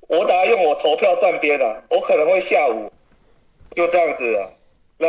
[0.00, 2.92] 我打算用我投票站边啊，我可能会下午
[3.74, 4.50] 就这样子啊。
[4.98, 5.08] 那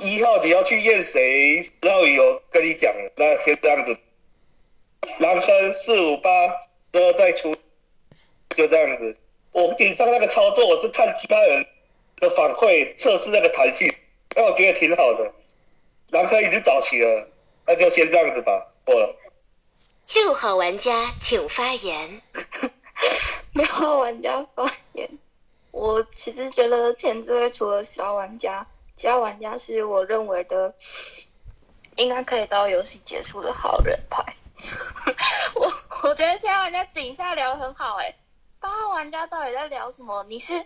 [0.00, 1.62] 一号你要去验谁？
[1.62, 3.96] 十号有跟你讲，那先这样子。
[5.18, 6.30] 狼三四五八
[6.92, 7.54] 之后再出，
[8.56, 9.16] 就这样子。
[9.52, 11.64] 我顶上那个操作，我是看其他人
[12.16, 13.94] 的反馈测试那个弹性，
[14.34, 15.32] 那我觉得挺好的。
[16.10, 17.28] 狼三已经早起了，
[17.66, 19.14] 那就先这样子吧，过了。
[20.14, 22.20] 六号玩家请发言。
[23.54, 25.08] 六号玩家发言。
[25.70, 30.74] 我其实觉得前置位除了小玩家，其他玩家是我认为的
[31.96, 34.36] 应该可以到游戏结束的好人牌。
[35.54, 35.72] 我
[36.08, 38.14] 我觉得其他玩家井下聊很好哎。
[38.60, 40.24] 八号玩家到底在聊什么？
[40.24, 40.64] 你是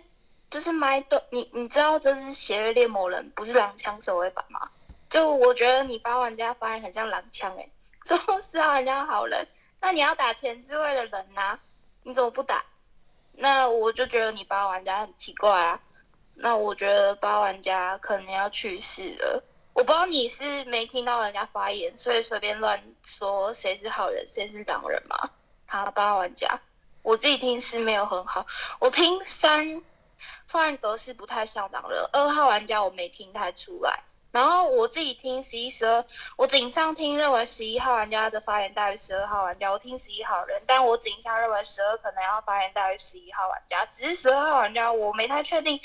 [0.49, 1.21] 就是麦段？
[1.31, 4.69] 你你知道这是邪恶猎魔人，不是狼枪守卫版吗？
[5.09, 7.69] 就我觉得你八号玩家发言很像狼枪哎。
[8.05, 9.47] 说是啊，人家好人，
[9.81, 11.59] 那你要打前置位的人呐，
[12.03, 12.63] 你怎么不打？
[13.33, 15.79] 那我就觉得你八号玩家很奇怪啊。
[16.41, 19.43] 那我觉得八玩家可能要去世了。
[19.73, 25.29] 我不知道你是没听到人家发言，所以随便乱说谁是好人，谁是狼人吗？
[25.67, 26.59] 他，八玩家，
[27.01, 28.45] 我自己听是没有很好。
[28.79, 29.81] 我听三
[30.47, 32.03] 发言格式不太像狼人。
[32.11, 34.03] 二号玩家我没听太出来。
[34.31, 36.05] 然后我自己听十一、十二，
[36.37, 45.81] 我井上听认为十一号玩家的发言大于十二号玩家，我听十一号人，但我井上认为十二可能要发言大于十一号玩家，只是十二号玩家我没太确定。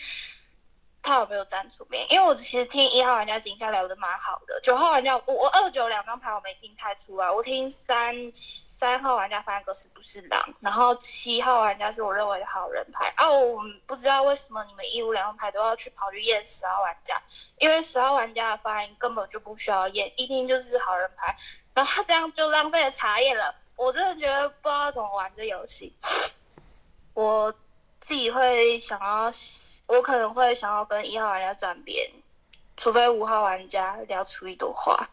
[1.04, 2.10] 他有没有站出面？
[2.10, 13.12] 因为我其实听一号玩家警下聊的蛮好的，九号玩家我我二九两张牌我没听太出来，我听三三号玩家发言格式不是狼，然后七号玩家是我认为的好人牌。
[13.18, 17.20] 哦，我不知道为什么你们一五两张牌都要去跑去验十号玩家，
[17.58, 21.36] 因为十号玩家的发言根本就不需要验，一听就是好人牌，
[21.74, 23.54] 然后这样就浪费了茶叶了。
[23.76, 25.94] 我真的觉得不知道怎么玩这游戏，
[27.12, 27.54] 我。
[28.04, 29.32] 自己会想要，
[29.88, 32.06] 我可能会想要跟一号玩家站边，
[32.76, 35.08] 除非五号玩家聊出一朵花，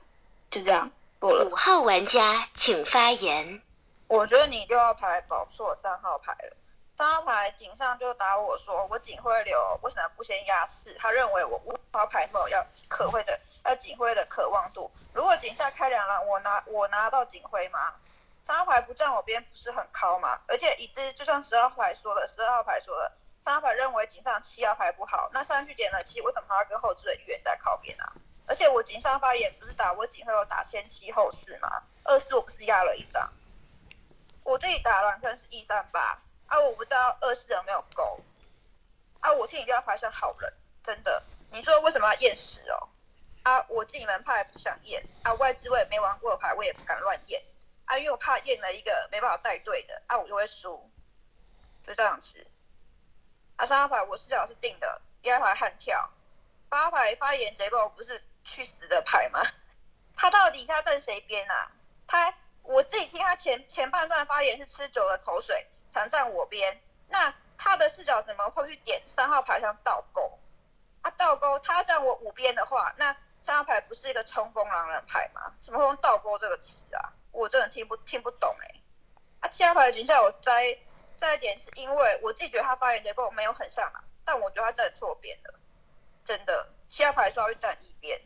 [0.50, 1.46] 就这样过了。
[1.46, 3.62] 五号玩家请发言。
[4.10, 6.58] 我觉得你六号牌保错三号牌了，
[6.98, 10.94] 三号牌警上就打我说我警徽流为什么不先压四？
[11.00, 14.92] 他认为我五号牌没有要可会的要警徽的渴望度。
[15.14, 17.94] 如果警下开两狼，我拿我拿到警徽吗？
[18.44, 20.40] 三号牌不站我边不是很靠吗？
[20.48, 28.14] 而且已知就像十二号牌说了，十二号牌说了，三号牌认为井上七号牌不好，那三去点了七，为什么还要跟后置的预言在靠边啊？
[28.48, 31.84] 而且我井上发言不是打我井会有打先七后四吗？
[32.04, 33.32] 二四我不是压了一张，
[34.44, 38.20] 我自己打蓝坑是一三八啊，我不知道二四有没有勾
[39.22, 40.52] 啊，我听你这牌像好人，
[40.84, 42.90] 真的，你说为什么要验十哦？
[43.44, 47.42] 啊，我自己门派不想验啊，外资我也没玩过的牌，我也不敢乱验
[47.92, 50.90] 啊，因为我怕验了一个没办法带队的啊，我就会输，
[51.86, 52.48] 就这样子。
[53.58, 56.10] 啊，三号牌我视角是定的，一号牌悍跳，
[56.70, 59.44] 八号牌发言贼爆不是去死的牌吗？
[60.16, 61.70] 他到底他站谁边啊？
[62.08, 70.40] 他我自己听他前前半段发言是吃酒的口水，想站我边，那他的视角怎么会去点三号牌上倒钩？
[71.02, 75.54] 啊，倒钩他站我五边的话，那三号牌不是一个冲锋狼人牌吗？
[75.60, 77.12] 怎么会用倒钩这个词啊？
[77.32, 78.82] 我真的听不听不懂哎、
[79.42, 80.78] 啊，七号牌的形象我摘
[81.18, 85.54] 摘一点是因为我自己觉得他发言结构没有很像啊，但我觉得他站错边了，
[86.26, 88.20] 真的，七号牌稍微站一边。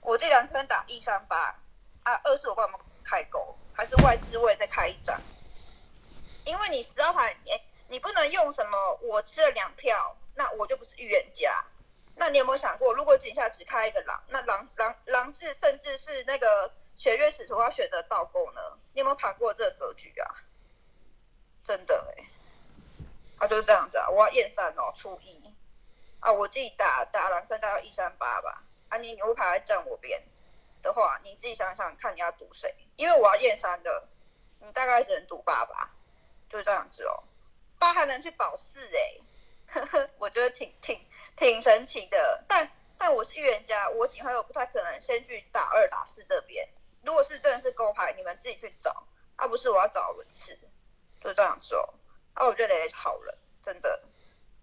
[0.00, 1.54] 我这两天打一三八
[2.04, 5.20] 啊，二是我帮我们开钩，还是外资位再开一张？
[6.44, 7.50] 因为你十号牌，你
[7.88, 11.64] 你不能用什么我吃了两票，那我就不是预言家。
[12.14, 18.60] 那你有没有想过，如果井下只开一个狼，那狼狼狼是甚至是那个血月使徒要选择倒钩呢？
[18.92, 20.34] 你有没有盘过这个格局啊？
[21.62, 22.24] 真的哎、
[23.38, 25.42] 啊就是这样子啊，我要验三哦，初一
[26.20, 28.62] 啊，我自己打打狼坑大概一三八吧。
[28.88, 30.22] 啊，你牛排站我边
[30.80, 34.06] 的话，你自己想想看你要赌谁，因为我要验三的，
[34.60, 35.90] 你大概只能赌八吧，
[36.48, 37.24] 就是这样子哦。
[37.78, 40.98] 八还能去保四哎、欸， 我觉得挺挺
[41.36, 42.44] 挺神奇的。
[42.48, 46.66] 但但我是预言家，我警徽我不太可能先去打二打四这边。
[47.06, 50.58] 如果是真的是勾牌，你们自己去找，而、啊、不是我要找轮次，
[51.22, 51.94] 就这样说。
[52.34, 54.02] 啊，我觉得好了，真的，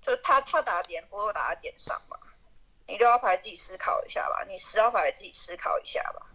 [0.02, 2.20] 就他他打点不会打在点上吧。
[2.86, 6.28] 你六号牌自己思考一下吧，你十号牌自己思考一下吧。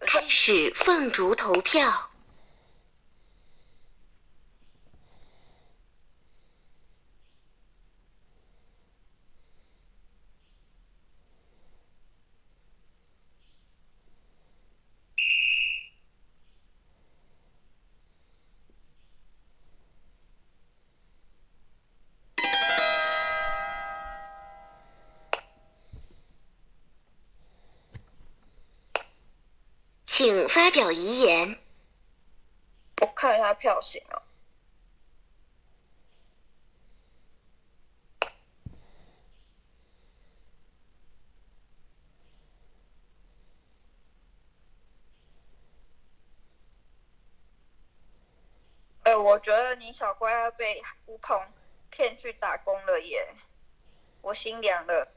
[0.00, 1.86] 开始凤竹投票。
[30.72, 31.58] 表遗言。
[33.02, 34.22] 我看一下票型哦。
[49.04, 51.38] 哎、我觉得你小乖要被吴鹏
[51.90, 53.34] 骗去打工了耶，
[54.22, 55.12] 我心凉了。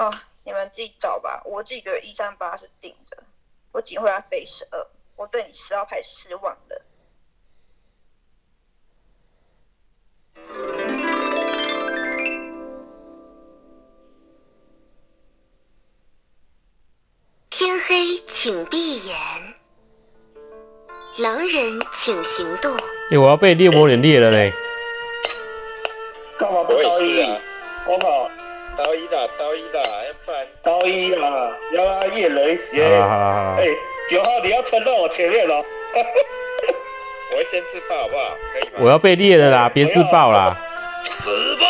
[0.00, 0.10] 哦，
[0.44, 3.22] 你们自己找吧，我自己觉得一三八是定的，
[3.70, 6.82] 我警徽要飞十二，我对你十号牌失望了。
[17.50, 19.14] 天黑请闭眼，
[21.18, 22.74] 狼人请行动。
[23.10, 24.50] 哎、我要被猎魔人猎了嘞！
[26.38, 27.16] 干嘛不我也刀一？
[27.16, 27.40] 是啊，
[27.86, 28.29] 我靠，
[28.82, 32.98] 刀一打刀一打，要不然刀一啊，要让他验了一些。
[33.00, 33.66] 好好了好了哎，
[34.10, 35.56] 九号你要撑到我前面了。
[37.32, 38.36] 我会先自爆好不好？
[38.52, 38.78] 可以吗？
[38.78, 40.56] 我要被猎了啦，别自爆啦！
[41.04, 41.66] 死吧！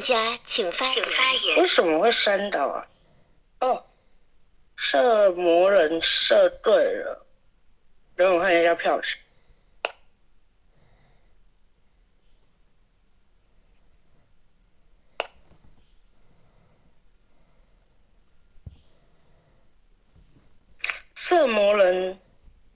[0.00, 1.58] 玩家请发言。
[1.58, 2.86] 为什么会删到啊？
[3.60, 3.84] 哦，
[4.74, 6.72] 射魔人射对
[7.02, 7.26] 了，
[8.16, 9.20] 等我看一下票型。
[21.14, 22.18] 射魔人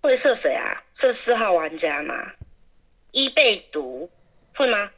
[0.02, 0.84] 会射谁啊？
[0.92, 2.34] 射四号玩家吗？
[3.12, 4.10] 一被毒
[4.54, 4.92] 会吗？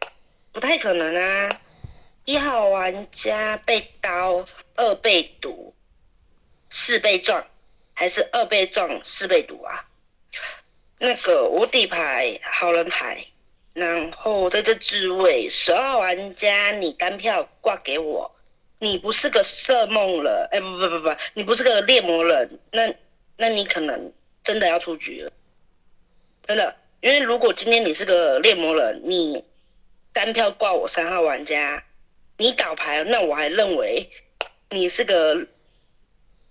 [0.51, 1.61] 不太可能啊。
[2.27, 5.73] 一号玩家被刀，二被毒，
[6.69, 7.47] 四被撞，
[7.95, 9.87] 还是二被撞四被毒啊？
[10.99, 13.25] 那个无底牌好人牌，
[13.75, 18.35] 然后在这置位十二玩家，你单票挂给我，
[18.81, 22.93] 你不是个色梦人，哎不不不不，你不是个猎魔人，那
[23.37, 24.13] 那你可能
[24.43, 25.31] 真的要出局了，
[26.45, 29.45] 真的，因为如果今天你是个猎魔人，你
[30.13, 31.85] 单票挂我三号玩家，
[32.37, 34.11] 你倒牌，那我还认为
[34.71, 35.47] 你是个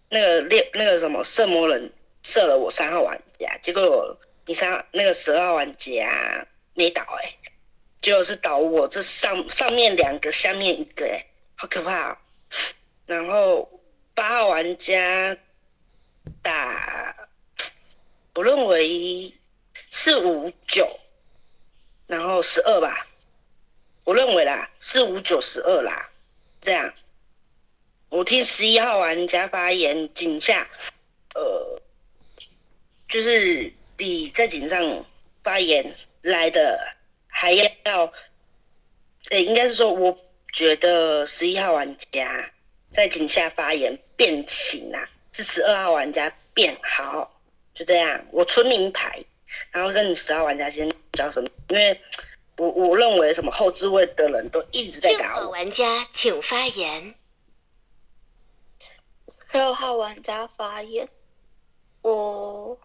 [0.09, 1.91] 那个猎那个什么色魔人
[2.23, 7.35] 射了我三号玩家，结果你三那个十二玩家没倒哎、
[8.01, 11.25] 结果是倒我这上上面两个，下面一个哎、
[11.55, 12.17] 好可怕、哦。
[13.05, 13.81] 然后
[14.13, 15.37] 八号玩家
[16.41, 17.15] 打，
[18.33, 19.33] 我认为
[19.91, 20.99] 是五九，
[22.07, 23.07] 然后十二吧，
[24.05, 26.11] 我认为啦，四五九十二啦，
[26.61, 26.93] 这样。
[28.09, 30.69] 我听十一号玩家发言，井下，
[31.33, 31.81] 呃，
[33.09, 35.03] 就是比在井上
[35.43, 36.95] 发言来的
[37.27, 38.13] 还要，
[39.31, 40.17] 呃，应该是说，我
[40.53, 42.51] 觉得十一号玩家
[42.91, 47.41] 在井下发言变形啦、是十二号玩家变好，
[47.73, 48.23] 就这样。
[48.31, 49.25] 我出名牌，
[49.71, 51.49] 然后跟十号玩家先讲什么？
[51.69, 51.99] 因为
[52.57, 55.41] 我我认为什么后置位的人都一直在打我。
[55.41, 57.15] 号玩家请发言。
[59.51, 61.07] 六号玩家发言，
[62.01, 62.77] 我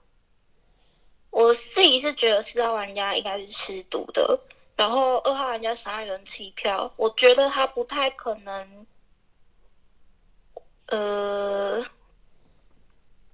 [1.31, 4.41] 我自己是觉得四号玩家应该是吃毒的，
[4.77, 8.87] 然后二号玩家杀人弃票，我觉得他不太可能，
[10.87, 11.85] 呃，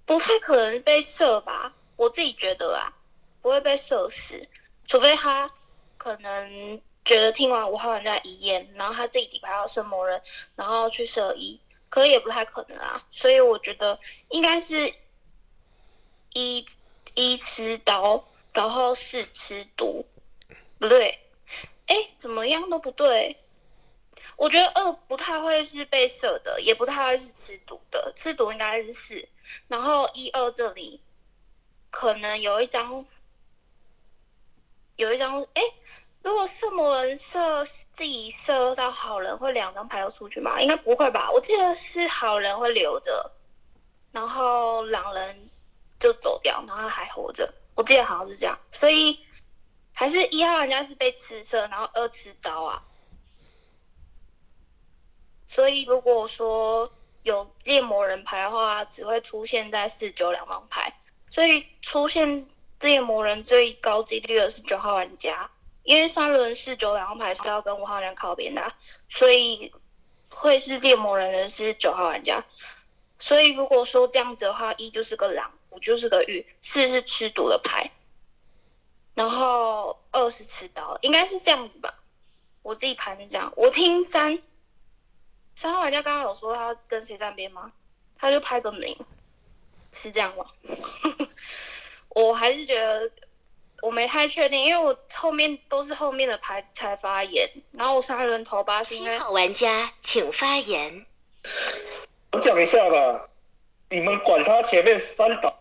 [0.06, 2.96] 不太可能被射吧，我自己觉得啊，
[3.42, 4.48] 不会被射死，
[4.86, 5.52] 除非他
[6.06, 10.22] 可能觉得听完五号玩家遗言，然后他自己底牌要射魔人，
[10.54, 13.98] 然后去射一，可也不太可能啊，所以我觉得
[14.28, 14.94] 应该是
[16.32, 16.64] 一
[17.16, 20.06] 一吃刀，然后四吃毒，
[20.78, 21.18] 不对，
[21.86, 23.36] 哎，怎么样都不对。
[24.36, 29.28] 我觉得二不太会是被射的，也不太会是吃毒的，吃毒应该是四，
[29.66, 31.00] 然后一二这里
[31.90, 33.04] 可能有一张
[34.94, 35.62] 有一张，哎，
[36.26, 40.60] 如果射魔人射自己射到好人，会两张牌都出去吗？
[40.60, 41.30] 应该不会吧？
[41.30, 43.30] 我记得是好人会留着，
[44.10, 45.48] 然后狼人
[46.00, 47.54] 就走掉，然后还活着。
[47.76, 49.20] 我记得好像是这样，所以
[49.92, 52.82] 还是一号玩家是被吃射，然后二吃刀啊。
[55.46, 56.90] 所以如果说
[57.22, 60.92] 有猎魔人牌的话，只会出现在四九两张牌，
[61.30, 62.48] 所以出现
[62.80, 65.48] 猎魔人最高几率的是九号玩家，
[65.86, 68.72] 因为三轮是九两张牌是要跟五号人靠边的、
[69.08, 69.72] 所以
[70.28, 72.44] 会是猎魔人的是九号玩家。
[73.20, 77.92] 所以如果说这样子的话，一就是个狼，五就是个玉，四是吃毒的牌，
[79.14, 81.96] 然后二是吃刀，应该是这样子吧。
[82.62, 84.42] 我自己盘是这样，我听三
[85.54, 87.72] 三号玩家刚刚有说他跟谁站边吗？
[88.18, 88.98] 他就拍个零，
[89.92, 90.46] 是这样吗？
[92.10, 93.10] 我还是觉得
[93.86, 101.06] 我没太确定，因为我后面都是后面的牌才发言，然后我三轮投八是因为七号玩家请发言。
[102.32, 103.28] 我讲一下吧，
[103.88, 105.56] 你们管他前面三倒，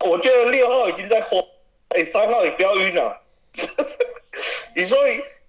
[0.00, 1.42] 我觉得六号已经在慌，
[1.96, 3.18] 哎，三号也不要晕了。
[4.76, 4.98] 你说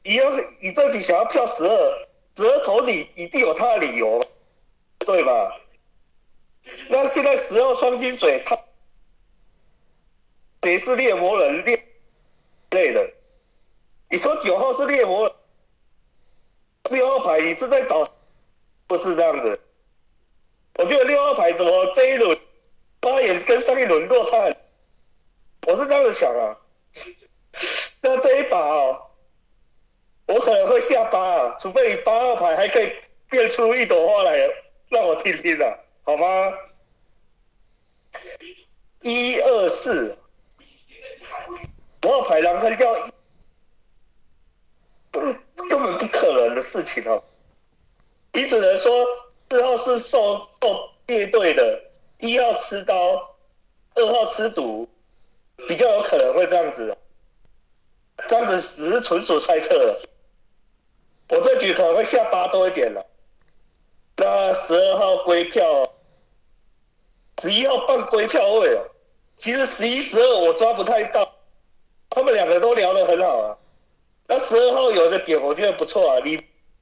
[0.04, 2.08] 你要你这局想要票十二，
[2.38, 4.24] 十二投你一定有他的理由，
[5.00, 5.52] 对吧？
[6.88, 8.58] 那现在十二双金水，他
[10.62, 11.84] 谁是猎魔人猎
[12.72, 13.10] 类的？
[14.10, 15.36] 你说九号是猎魔人，
[16.92, 18.08] 六号牌你是在找，
[18.88, 19.60] 不是这样子。
[20.76, 22.38] 我觉得六号牌怎么这一轮
[23.02, 24.56] 发言跟上一轮落差很，
[25.68, 26.58] 我是这样子想啊。
[28.02, 29.12] 那这一把哦，
[30.28, 32.92] 我可能会下八啊，除非你八号牌还可以
[33.30, 34.38] 变出一朵花来，
[34.90, 36.54] 让我听听啊，好吗？
[39.02, 40.18] 一二四，
[42.04, 43.12] 五号牌狼山叫一，
[45.12, 45.36] 根
[45.70, 47.24] 本不可能的事情哦。
[48.34, 49.06] 你只能说
[49.50, 51.82] 四号是受受列队的，
[52.20, 53.36] 一号吃刀，
[53.96, 54.88] 二号吃毒，
[55.68, 56.98] 比较有可能会这样子。
[58.28, 60.02] 这样子只是纯属猜测了。
[61.30, 63.06] 我这局可能会下八多一点了。
[64.18, 65.94] 那十二号归票，
[67.42, 68.88] 十一号半归票位哦。
[69.36, 71.34] 其实十一、十二我抓不太到，
[72.12, 73.58] 他们两个都聊得很好啊。
[74.28, 76.38] 那十二号有一个点我觉得不错啊，你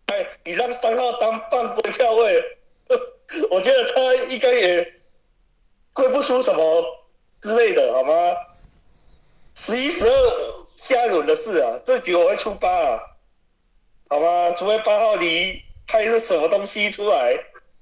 [0.08, 2.44] 哎，你让三号当半分票位，
[3.50, 4.94] 我觉得他应该也
[5.94, 6.84] 归不出什么
[7.42, 8.14] 之类的，好吗？
[9.56, 13.00] 十一、十二下一轮的事啊，这局我会出八啊，
[14.10, 14.52] 好吗？
[14.58, 17.38] 除非八号你开是什么东西出来，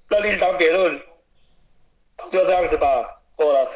[0.10, 1.02] 那另当别论。
[2.32, 3.72] 就这样子吧，过了。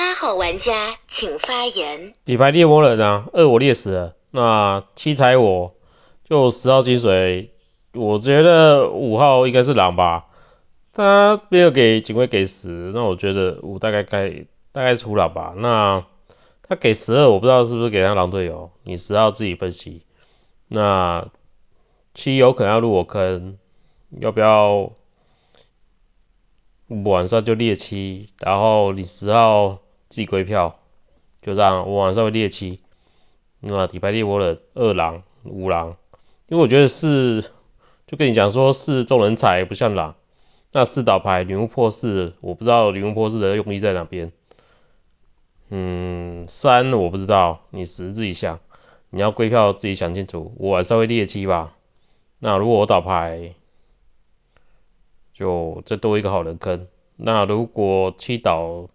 [0.00, 2.14] 八号玩家请发言。
[2.24, 5.74] 底牌猎魔人啊，二我猎死了，那七踩我
[6.24, 7.52] 就十号金水，
[7.92, 10.28] 我觉得五号应该是狼吧，
[10.94, 15.52] 他没有给警卫给十，那我觉得五大概该大概出狼吧。
[15.58, 16.02] 那
[16.62, 20.06] 他给十二，我不知道是不是给他狼队友，你十号自己分析。
[20.68, 21.28] 那
[22.14, 23.58] 七有可能要入我坑，
[24.18, 24.92] 要不要
[26.88, 29.78] 晚上就猎七，然后你十号
[30.10, 30.78] 自己归票，
[31.40, 32.80] 就这样，我晚上会猎七。
[33.60, 35.96] 那底牌猎我的二狼五狼，
[36.48, 37.42] 因为我觉得四
[38.06, 40.16] 就跟你讲说四众人踩不像狼，
[40.72, 44.32] 那四倒牌女巫破四，我不知道女巫破四的用意在哪边。
[45.68, 48.58] 嗯，三我不知道，你十自己想，
[49.10, 50.52] 你要归票自己想清楚。
[50.58, 51.76] 我晚上会猎七吧，
[52.40, 53.54] 那如果我倒牌，
[55.32, 56.88] 就再多一个好人坑。
[57.16, 58.88] 那如果七倒，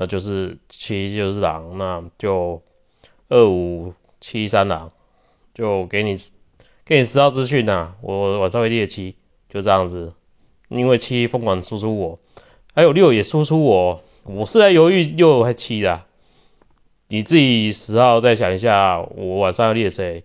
[0.00, 2.62] 那就是七就是狼，那就
[3.28, 4.90] 二五七三狼，
[5.52, 6.16] 就给你
[6.86, 7.94] 给你十号资讯呐。
[8.00, 9.16] 我晚上会猎七，
[9.50, 10.14] 就这样子，
[10.70, 12.18] 因为七疯狂输出我，
[12.74, 14.02] 还有六也输出我。
[14.24, 16.06] 我是在犹豫六还七的，
[17.08, 20.24] 你自己十号再想一下，我晚上要猎谁？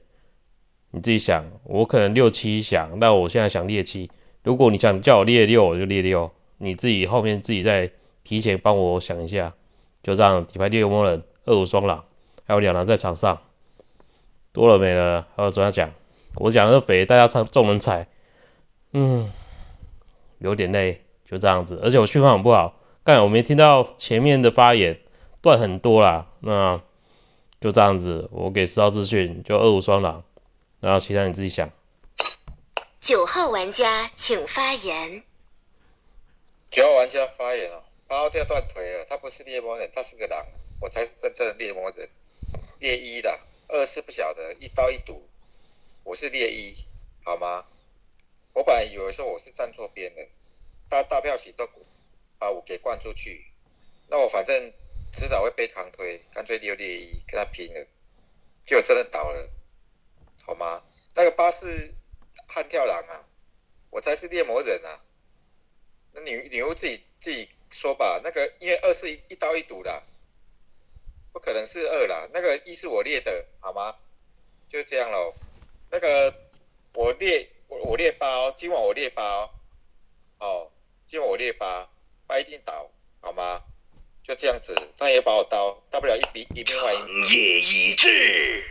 [0.91, 4.09] 你自己想，我可能六七想，那我现在想猎七。
[4.41, 6.31] 如果你想叫我猎六，我就猎六。
[6.59, 7.91] 你自己后面自己再
[8.23, 9.53] 提前帮我想一下，
[10.05, 10.45] 就这样。
[10.45, 12.05] 底牌猎魔人二五双狼，
[12.45, 13.41] 还有两狼在场上，
[14.53, 15.25] 多了没了？
[15.35, 15.91] 还有怎样讲？
[16.35, 18.07] 我讲的是肥，大家唱众人踩，
[18.93, 19.31] 嗯，
[20.37, 21.79] 有点累，就这样子。
[21.83, 22.75] 而且我讯号很不好。
[23.03, 24.99] 刚才我没听到前面的发言，
[25.41, 26.27] 断很多啦。
[26.41, 26.79] 那
[27.59, 30.23] 就这样子，我给十号资讯，就二五双狼，
[30.81, 31.71] 然后其他你自己想。
[32.99, 35.23] 九号玩家请发言。
[36.69, 40.45] 九号玩家发言哦，八号掉断腿了，他不是猎魔人，他是个狼，
[40.79, 42.09] 我才是真正的猎魔人，
[42.79, 43.39] 猎一的。
[43.67, 45.27] 二是不晓得，一刀一赌，
[46.03, 46.75] 我是猎一，
[47.23, 47.65] 好吗？
[48.53, 50.27] 我本来以为说我是站错边的，
[50.89, 51.69] 大大票洗都。
[52.37, 53.45] 把我给灌出去，
[54.09, 54.73] 那我反正
[55.13, 57.87] 迟早会被扛推，干脆留猎一跟他拼了，
[58.65, 59.49] 结果真的倒了，
[60.43, 60.83] 好吗？
[61.15, 61.93] 那个八是
[62.45, 63.25] 悍跳狼啊，
[63.89, 64.99] 我才是猎魔人啊，
[66.11, 70.03] 那女女巫自己自己说吧，那个因为二是一一刀一堵的，
[71.33, 73.95] 不可能是二啦，那个一是我列的，好吗？
[74.69, 75.33] 就这样喽，
[75.91, 76.33] 那个
[76.93, 79.49] 我列我我列八哦，今晚我列八哦，
[80.39, 80.71] 哦，
[81.07, 81.89] 今晚我列八。
[82.27, 82.89] 不一定倒，
[83.21, 83.61] 好吗？
[84.23, 86.97] 就这样子，他也把我刀，大不了一笔一兵换一。
[86.97, 88.63] 成业已至，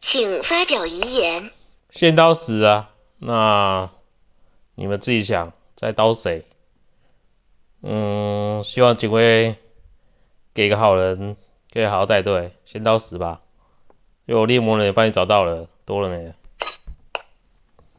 [0.00, 1.50] 请发表遗言。
[1.90, 2.94] 先刀死啊！
[3.18, 3.90] 那
[4.76, 6.44] 你们自己想，再刀谁？
[7.82, 9.56] 嗯，希望警卫
[10.52, 11.38] 给个好人，
[11.72, 12.52] 可以好好带队。
[12.66, 13.40] 先刀死吧，
[14.26, 16.34] 有猎魔人也帮你找到了，多了没？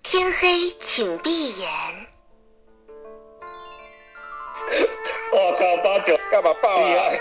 [0.03, 1.67] 天黑，请闭眼。
[5.33, 7.11] 我靠，八九干嘛爆啊？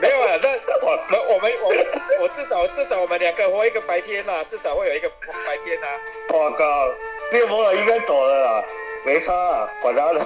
[0.00, 5.86] 没有啊，那我我我们我我至少至少我们两个活一个白天呐，至少会有一个白天呐。
[6.32, 6.86] 我靠，
[7.32, 8.64] 猎魔人应该走了啦，
[9.08, 10.20] 没差啊，管他的。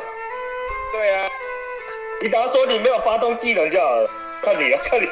[0.93, 1.30] 对啊，
[2.20, 4.11] 你只要说你没有发动技能就好了，
[4.43, 5.09] 看你啊，看你。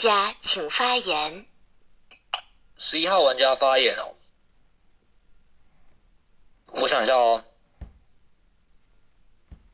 [0.00, 1.44] 家请发言。
[2.78, 4.14] 十一号玩家发言哦，
[6.68, 7.44] 我想一下哦，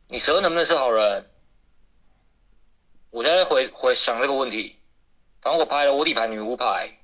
[0.08, 1.30] 你蛇能不能是好人？
[3.10, 4.74] 我现在回回想这个问题。
[5.40, 6.98] 反正我拍了我底牌女巫牌，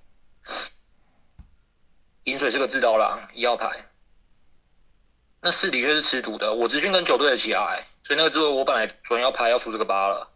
[2.24, 3.88] 饮水是个自刀狼一号牌，
[5.40, 10.31] 那四的确是吃毒的，我直训跟九对得起来，所以那个智慧我本来昨天要拍要出这个八了，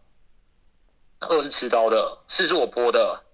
[1.20, 3.24] 二是持刀的，四是我播的，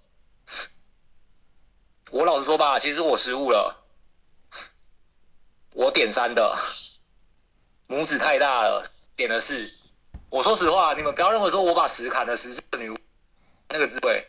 [2.11, 3.85] 我老实说吧，其实我失误了，
[5.73, 6.57] 我点三的，
[7.89, 9.73] 拇指太大了，点了四，
[10.31, 12.97] 我说实话，你们不要认为说我把十砍了，十是个女巫
[13.69, 14.27] 那个智慧，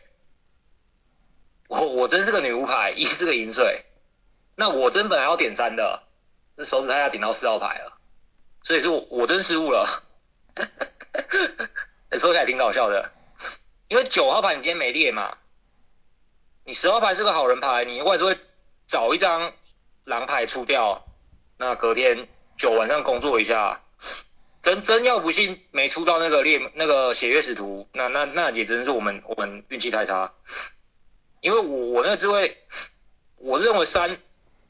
[1.68, 3.84] 我我真是个女巫牌，一是个银水，
[4.56, 6.02] 那我真本来要点三的，
[6.56, 7.98] 这手指太大点到四号牌了，
[8.62, 10.02] 所以是我我真失误了。
[12.18, 13.10] 说起来挺搞笑的，
[13.88, 15.36] 因为九号牌你今天没列嘛，
[16.64, 18.38] 你十号牌是个好人牌，你外是会
[18.86, 19.52] 找一张
[20.04, 21.06] 狼牌出掉，
[21.58, 23.80] 那隔天九晚上工作一下，
[24.62, 30.32] 真真要不信没出到那个列那个血月使徒，那那那也真是我们我们运气太差，
[31.40, 32.56] 因为我我那个智慧，
[33.36, 34.18] 我认为三，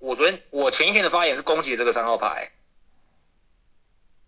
[0.00, 2.50] 我昨天我前一天的发言是攻击这个三号牌。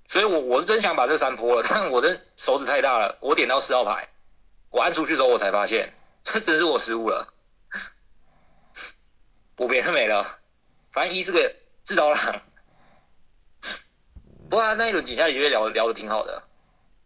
[0.09, 4.09] 所以我我是真想把这三泼了，但我的手指太大了，我点到四号牌，
[4.77, 5.91] 我按出去之后我才发现，
[6.23, 7.33] 这真是我失误了，
[9.57, 10.39] 我别的没了，
[10.93, 12.43] 反正一是个自刀狼，
[14.51, 16.43] 不过那一轮底下也聊聊的挺好的，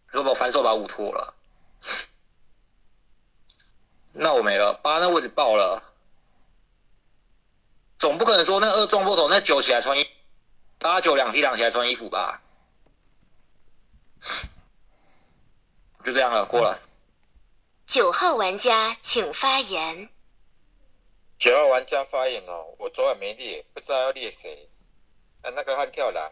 [0.08, 1.32] 如果反手把五拖了，
[4.14, 5.80] 那我没了，八那位置爆了，
[8.00, 10.08] 总不可能说那二撞破头，那九起来穿衣，
[10.80, 12.42] 八九两踢两起来穿衣服吧。
[16.02, 16.89] 就这样了，过了。
[17.92, 20.08] 九号玩家请发言。
[21.40, 24.68] 九号玩家发言哦，我昨晚没列，不知道要列谁。
[25.42, 26.30] 那那个悍跳狼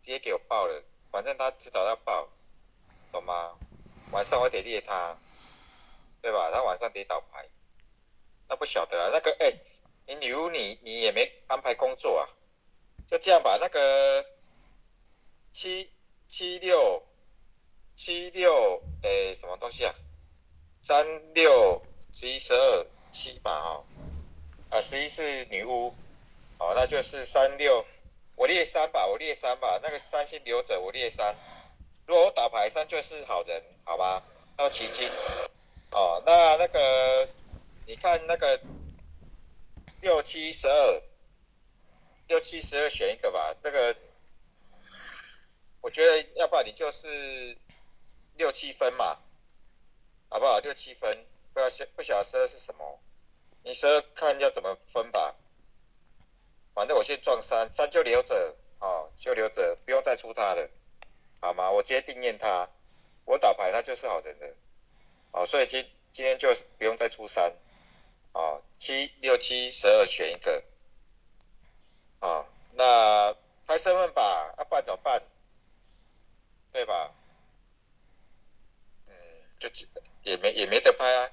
[0.00, 0.80] 直接给我爆了，
[1.10, 2.28] 反正他迟早要爆，
[3.10, 3.58] 懂吗？
[4.12, 5.18] 晚上我得列他，
[6.22, 6.52] 对吧？
[6.52, 7.48] 他晚上得倒牌，
[8.48, 9.10] 那不晓得啊。
[9.12, 9.54] 那个哎，
[10.06, 12.28] 你女巫你你也没安排工作啊？
[13.10, 14.24] 就这样吧，那个
[15.52, 15.90] 七
[16.28, 17.02] 七六。
[17.96, 19.92] 七六诶，什么东西啊？
[20.86, 21.82] 三六
[22.12, 23.84] 十一十二七嘛哦，
[24.70, 25.92] 啊十一是女巫，
[26.58, 27.84] 哦那就是三六，
[28.36, 31.34] 我列三吧，我列三吧，那个三星留着，我列三。
[32.06, 34.22] 如果我打牌三就是好人，好吧？
[34.58, 35.10] 要奇迹，
[35.90, 37.28] 哦那那个
[37.84, 38.60] 你看那个
[40.02, 41.02] 六七十二，
[42.28, 43.96] 六七十二选一个吧，这个
[45.80, 47.58] 我觉得要不然你就是。
[48.38, 49.16] 六七分嘛，
[50.36, 50.58] 好不好？
[50.58, 51.24] 六七分，
[51.54, 53.00] 不要不晓得十二是什么，
[53.62, 55.34] 你十二看要怎么分吧。
[56.74, 60.68] 反正我先撞三，三就留着，哦，就留着，不用再出他了，
[61.40, 61.70] 好吗？
[61.70, 62.68] 我直接定验他，
[63.24, 64.52] 我打牌他就是好人的，
[65.30, 67.54] 哦，所以今今天就不用再出三，
[68.34, 70.62] 哦，七六七十二选一个，
[72.20, 73.34] 哦，那
[73.66, 75.22] 拍身份吧，要办怎么办？
[76.74, 77.10] 对吧？
[79.58, 79.70] 就
[80.26, 81.30] 也没也没得拍啊，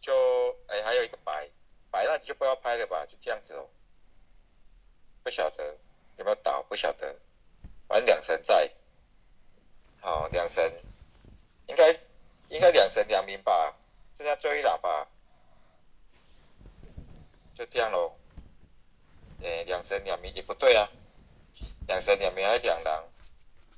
[0.00, 1.46] 就哎还有一个白
[1.90, 3.68] 白，那你就不要拍了吧，就这样子哦。
[5.22, 5.76] 不晓得
[6.16, 7.14] 有没有倒，不晓得，
[7.86, 8.70] 反正两神在，
[10.00, 10.72] 好两神，
[11.66, 11.92] 应该
[12.48, 13.76] 应该两神两名吧，
[14.16, 15.06] 剩下最后一两吧，
[17.54, 18.16] 就这样喽。
[19.42, 20.88] 哎，两神两名也不对啊，
[21.86, 23.06] 两神两名还是两狼，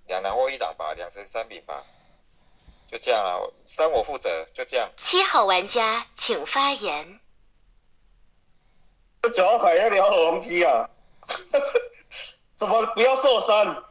[0.06, 1.84] 两狼或一狼吧，两神三名吧。
[2.92, 4.86] 就这样啊，三我负责，就这样。
[4.98, 7.20] 七号玩家请发言。
[9.32, 10.90] 九号牌要聊红机啊？
[12.54, 13.82] 怎么不要受伤？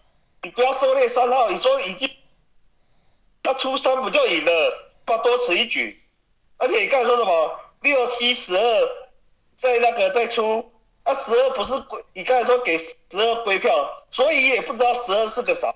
[0.44, 2.08] 你不要狩猎三号，你说已经
[3.42, 4.92] 他出三不就赢了？
[5.04, 6.00] 怕多此一举。
[6.58, 8.90] 而且你刚才说什么六七十二，
[9.58, 10.72] 在那个再出，
[11.02, 12.06] 啊十二不是归？
[12.14, 15.74] 你刚才说给十二归票，所以也不知道十二是个啥。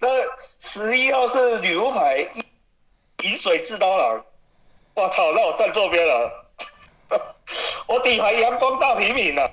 [0.00, 0.08] 那
[0.58, 2.28] 十一号是女巫牌，
[3.22, 4.24] 饮水制刀郎。
[4.94, 6.44] 我操，那我站左边了。
[7.86, 9.50] 我底牌阳光大平民了。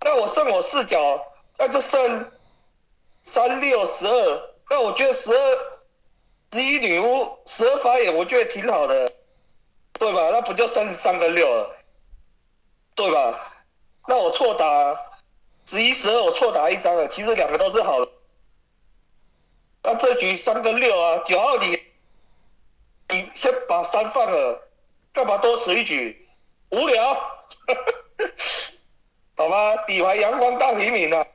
[0.00, 1.24] 那我剩我视角，
[1.58, 2.30] 那就剩
[3.22, 4.42] 三六十二。
[4.70, 5.58] 那我觉得十二
[6.52, 9.12] 十一女巫十二发言，我觉得挺好的，
[9.94, 10.30] 对吧？
[10.30, 11.76] 那不就三十三跟六了，
[12.94, 13.52] 对吧？
[14.06, 14.66] 那我错打
[15.66, 17.08] 十一十二，我错打一张了。
[17.08, 18.11] 其实两个都是好的。
[19.82, 21.82] 那这局三跟六啊，九号你
[23.08, 24.68] 你先把三放了，
[25.12, 26.28] 干嘛多此一举？
[26.70, 27.14] 无聊，
[29.36, 29.76] 好吗？
[29.86, 31.26] 底牌阳光大平民啊，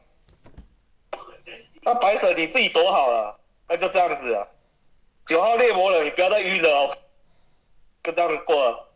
[1.81, 4.47] 那白水你自己躲好了，那就这样子啊。
[5.25, 6.97] 九号猎魔人，你不要再晕了哦，
[8.03, 8.87] 就这样过了。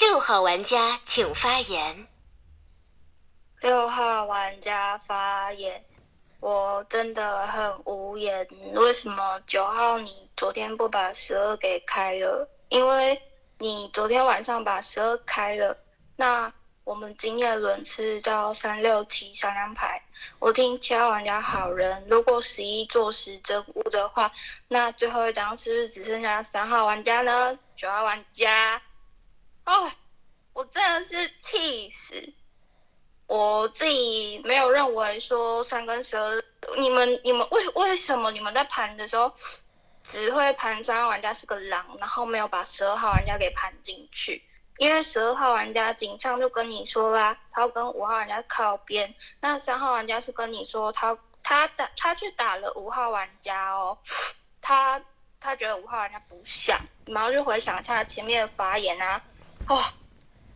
[0.00, 2.08] 六号玩家请发言。
[3.60, 5.84] 六号玩家发言。
[6.44, 12.46] 我真的很无言，为什么九号你昨天不把十二给开了？
[12.68, 13.22] 因为
[13.56, 15.74] 你昨天晚上把十二开了，
[16.16, 16.52] 那
[16.84, 20.02] 我们今天的轮次叫三六七三张牌。
[20.38, 24.30] 我听七号玩家好人，如果十一做十真五的话，
[24.68, 27.58] 那最后一张是不是只剩下三号玩家呢？
[27.74, 28.82] 九号玩家，
[29.64, 29.90] 哦，
[30.52, 32.34] 我真的是气死！
[33.26, 36.44] 我自己没有认为说三跟十二，
[36.78, 39.32] 你们你们为为什么你们在盘的时候
[40.02, 44.42] 只会盘三号玩家是个狼，然后没有把十二号玩家给盘进去？
[44.78, 49.14] 因为十二号玩家警上就跟你说啦，他要跟五号玩家靠边。
[49.40, 53.96] 那三号玩家是跟你说他他打他去打了五号玩家哦，
[54.60, 55.00] 他
[55.38, 59.22] 他觉得五号玩家不像，然后就回想一下前面的发言啊，
[59.68, 59.80] 哦，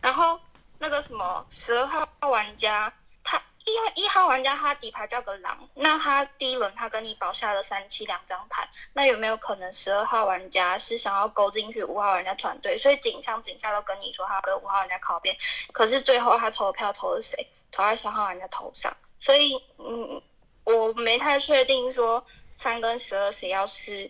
[0.01, 0.39] 然后
[0.79, 2.91] 那个什么十二号玩家，
[3.23, 15.37] 他因为一号玩家他底牌叫个狼，那他第一轮他跟你保下了三七两张牌，那有没有可能十二号玩家是想要勾进去五号玩家团队，所以警上警下都跟你说他跟五号玩家靠边，
[15.73, 17.47] 可是最后他投的票投的谁？
[17.71, 20.19] 投在三号玩家头上，所以嗯，
[20.63, 22.25] 我没太确定说
[22.55, 24.09] 三跟十二谁要是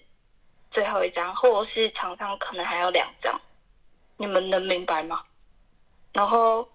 [0.72, 3.42] 最后一张，或者是场上可能还有两张，
[4.16, 5.22] 你们能明白吗？
[6.14, 6.70] 然后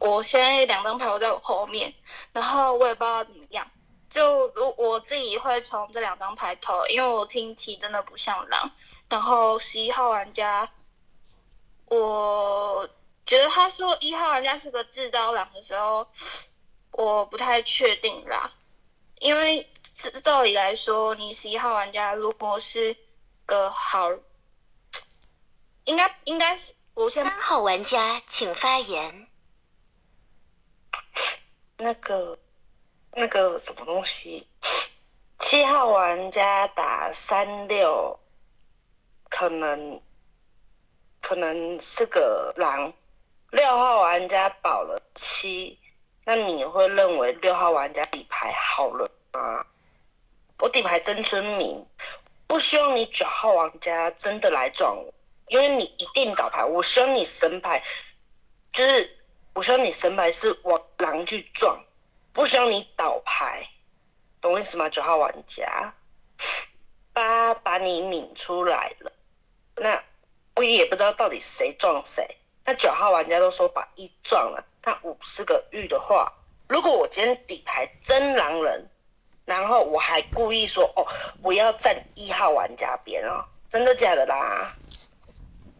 [0.00, 1.94] 我现在两张牌我在我后面，
[2.32, 3.70] 然后我也不知道怎么样。
[4.10, 8.70] 就如我自己会从这两张牌投，因为我听起真的不像狼。
[9.08, 10.72] 然后十一号玩家，
[11.86, 12.88] 我
[13.26, 16.06] 觉得他说一号玩家是个自刀狼的时候，
[16.92, 18.52] 我不太确定啦。
[19.20, 19.70] 因为
[20.22, 22.96] 照理来说，你十一号玩家如果是
[23.46, 24.10] 个好，
[25.84, 29.26] 应该应该是我先三号玩家请发言。
[31.76, 32.38] 那个
[33.10, 34.46] 那个什么东西，
[35.40, 38.20] 七号玩家打三六，
[39.28, 40.00] 可能
[41.20, 42.92] 可能是个狼。
[43.50, 45.78] 六号玩家保了七，
[46.24, 49.66] 那你会认为六号玩家底牌好了吗？
[50.58, 51.86] 我底牌真村民，
[52.46, 55.13] 不希望你九号玩家真的来撞我，
[55.48, 56.64] 因为你一定倒牌。
[56.64, 57.82] 我希望你神牌，
[58.72, 59.18] 就是
[59.54, 61.84] 我希望你神牌是往狼去撞，
[62.32, 63.68] 不希望你倒牌，
[64.40, 64.88] 懂我意思吗？
[64.88, 65.94] 九号玩家，
[67.12, 69.12] 八把你抿出来了，
[69.76, 70.02] 那
[70.56, 72.36] 我也不知道到底谁撞谁。
[72.64, 76.32] 那九号玩家都说把一撞了，那五是个玉的话，
[76.68, 78.88] 如果我今天底牌真狼人，
[79.44, 81.06] 然后我还故意说哦
[81.42, 84.74] 不要站一号玩家边哦，真的假的啦？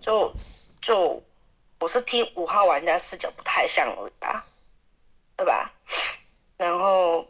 [0.05, 0.35] 就
[0.83, 1.23] 就
[1.81, 4.45] 我是听五号玩家视角不太像而已啊，
[5.35, 5.73] 对吧？
[6.59, 7.27] 然后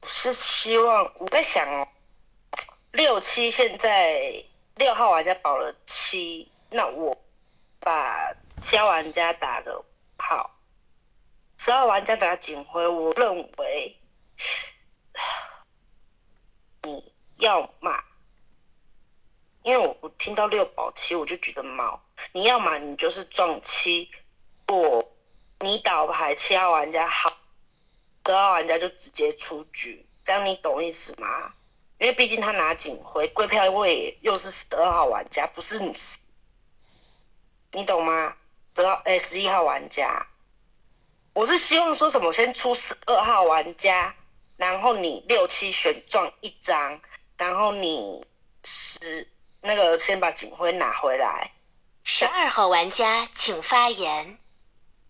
[0.00, 1.86] 我是希望我在想哦，
[2.92, 4.42] 六七现在
[4.76, 7.14] 六号玩家保了七，那我。
[7.80, 9.84] 把七号玩家打的
[10.16, 10.58] 好，
[11.58, 14.00] 十号玩家打警徽，我认为
[16.80, 18.02] 你要嘛，
[19.64, 22.00] 因为我我听到六保七我就觉得毛，
[22.32, 24.10] 你要嘛你就是撞七，
[24.66, 25.10] 不
[25.60, 27.38] 你倒牌七号玩家好，
[28.26, 31.54] 十号玩家就直接出局，这样你懂意思吗？
[31.98, 35.94] 因为毕竟他拿警徽，贵票位又是十二号玩家，不是你。
[37.72, 38.36] 你懂吗？
[38.76, 40.28] 十二哎，十一号玩家，
[41.32, 42.32] 我是希望说什么？
[42.32, 44.14] 先出十二号玩家，
[44.56, 47.00] 然后你六七选撞一张，
[47.38, 48.26] 然后你
[48.62, 49.26] 十
[49.66, 51.50] 那个先把警徽拿回来。
[52.02, 54.36] 十二号玩家请发言。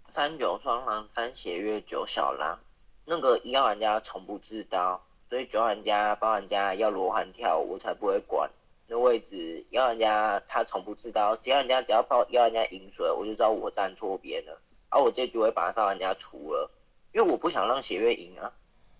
[0.06, 2.60] 三九双狼，三血月九小狼，
[3.04, 8.48] 那个一号玩家从不自刀，所以九号玩家八玩家要罗汉跳，我才不会管。
[8.86, 14.56] 那位置，一号玩家他从不知道，十号玩家只要报一号玩家饮水，我就知道我站错边了。
[14.88, 16.70] 而我这局会把三号玩家除了，
[17.10, 18.52] 因为我不想让血月赢啊。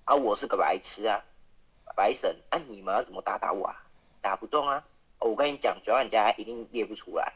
[0.03, 1.23] 啊，我是个白痴啊，
[1.95, 3.81] 白神，啊你们要怎么打打我啊？
[4.21, 4.83] 打不动啊。
[5.19, 7.33] 我跟你讲，九号玩家一定列不出来。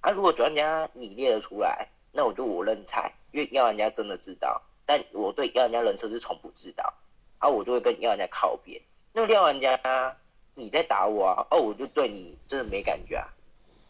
[0.00, 6.92] 啊，如果九号玩家你列得出来，那我就我认菜，因为一号玩家真的知道，但我对要人家人设是从不知道。
[7.38, 8.80] 啊，我就会跟一号玩家靠边。
[9.12, 10.16] 那六号玩家。
[10.56, 11.46] 你在打我啊？
[11.50, 13.24] 哦，我就对你真的没感觉啊！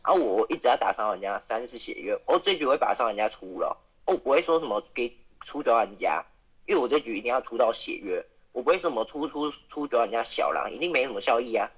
[0.02, 6.24] 啊，我一直要打伤玩家，三是血月，哦，这局我会把伤玩家出了，哦，不会说什么给出九玩家，
[6.66, 11.68] 因为我这局一定要出到血月，我不会什么出出出九玩家小狼，一定没什么效益啊！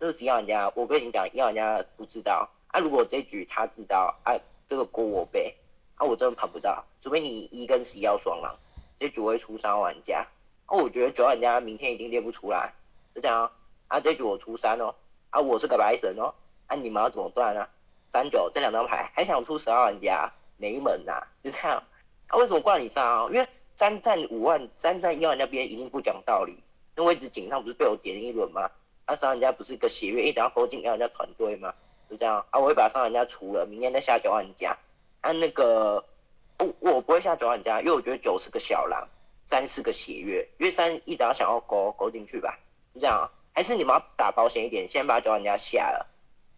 [0.00, 4.32] 这是一玩家，我跟你讲，一玩家不知道啊，如果这局他知道，啊，
[4.66, 5.54] 这个锅我背，
[5.96, 8.58] 啊，我真的跑不到，除非你一跟十一要双狼，
[8.98, 10.26] 这局会出三号玩家，
[10.68, 12.72] 哦，我觉得九号玩家明天一定列不出来，
[13.14, 13.52] 就这样。
[13.88, 14.94] 啊，这局我出三哦，
[15.28, 16.32] 啊，我是个白神哦，
[16.66, 17.68] 啊，你们要怎么断啊？
[18.10, 21.82] 三九这两张牌还想出十二玩家，没门呐、就这样。
[22.28, 23.28] 啊，为什么挂你三号？
[23.28, 23.46] 因为
[23.76, 26.56] 三战五万，三战一万那边一定不讲道理。
[26.94, 28.70] 那位置井上不是被我点一轮吗？
[29.10, 31.74] 啊，伤人家不是一个血月，一定要勾进要人家团队吗？
[32.08, 34.78] 就这样啊，我会把伤人家除了，明天再下九万家。
[35.20, 36.04] 按、那个，
[36.56, 39.08] 不我不会下九万家，因为我觉得九是个小狼，
[39.46, 42.56] 三是个血月，因为三一直要想要勾勾进去吧，
[42.94, 43.32] 就这样啊。
[43.52, 46.06] 还是你们要打保险一点，先把九万家下了，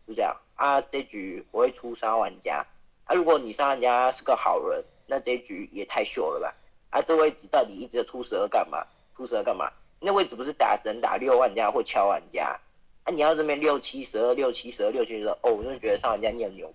[0.06, 0.78] 就这样啊。
[0.82, 2.66] 这局我会出三玩家，
[3.06, 6.54] 啊，如果你三玩家是个好人，那这局也太秀了吧？
[6.90, 8.86] 啊，这位置到底一直在出十二干嘛？
[9.16, 9.72] 出十二干嘛？
[10.02, 12.58] 那位置不是打只能打六万家或敲玩家？
[13.04, 16.72] 啊，你要这边六七十二、六七十二、六七十二，哦，我就觉得上玩家念牛。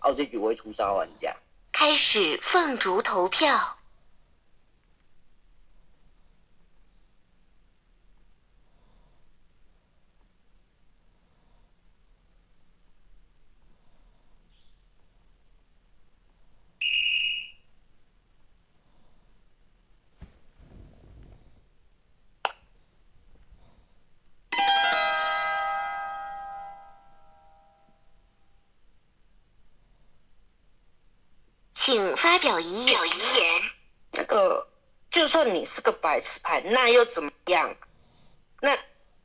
[0.00, 1.34] 哦，这局我会出三玩家。
[1.72, 3.56] 开始凤竹投票。
[31.84, 32.98] 请发表遗言。
[33.08, 33.62] 遗言
[34.12, 34.66] 那个，
[35.10, 37.76] 就算你是个白痴牌，那又怎么样？
[38.62, 38.78] 那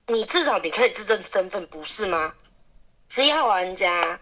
[0.08, 2.36] 你至少你可以自证身份，不是吗？
[3.08, 4.20] 十一号玩家，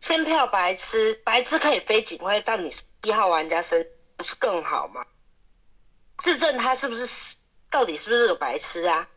[0.00, 2.70] 先票白痴，白痴可以飞警徽，但你
[3.04, 5.06] 一号玩家身不是更好吗？
[6.18, 7.36] 自证他是不是
[7.70, 9.08] 到底是不是个白痴啊？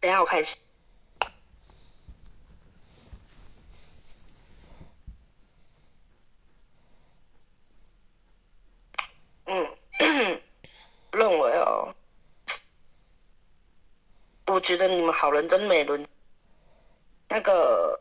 [0.00, 0.56] 等下我看一下。
[9.46, 9.76] 嗯，
[11.12, 11.94] 认为哦，
[14.46, 16.06] 我觉得你们好人真没轮。
[17.28, 18.00] 那个，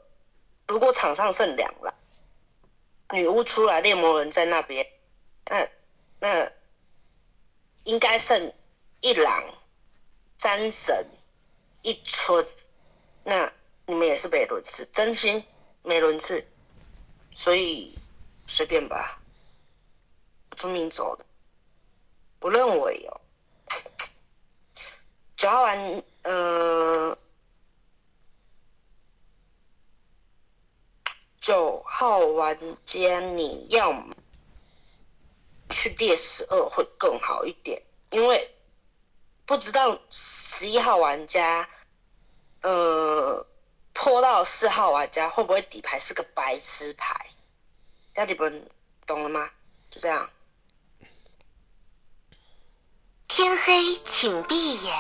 [0.68, 1.96] 如果场上剩两了，
[3.12, 4.86] 女巫出来，猎魔人在那边，
[5.46, 5.68] 那
[6.20, 6.52] 那
[7.84, 8.54] 应该剩
[9.02, 9.44] 一狼、
[10.38, 11.08] 三神、
[11.82, 12.46] 一春，
[13.24, 13.52] 那
[13.86, 15.44] 你们也是没轮次，真心
[15.84, 16.46] 没轮次，
[17.34, 17.98] 所以
[18.46, 19.22] 随便吧，
[20.58, 21.26] 村民走的。
[22.44, 23.22] 我认为哦，
[25.38, 27.18] 九号玩，呃，
[31.40, 33.94] 九号玩家你要
[35.70, 38.54] 去列十二会更好一点，因为
[39.46, 41.70] 不知道十一号玩家，
[42.62, 43.48] 呃，
[43.94, 47.26] 破到四号玩家会不会底牌是个白痴牌？
[48.14, 48.70] 这样你们
[49.06, 49.50] 懂了吗？
[49.90, 50.30] 就这样。
[53.36, 54.94] 天黑，请闭眼。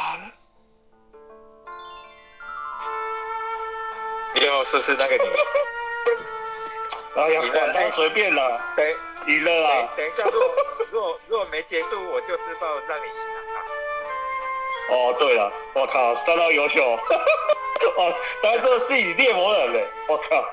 [4.33, 5.21] 你要试试那个你。
[7.15, 8.83] 哎呀，管他随便了，等
[9.27, 9.87] 赢了啦。
[9.95, 10.55] 等一下，如果
[10.91, 13.61] 如果如果没结束，我就知道让你赢了啊。
[14.89, 16.83] 哦，对 了，我靠，相当优秀，
[17.97, 20.43] 哦，咱这是以猎魔人嘞，我靠。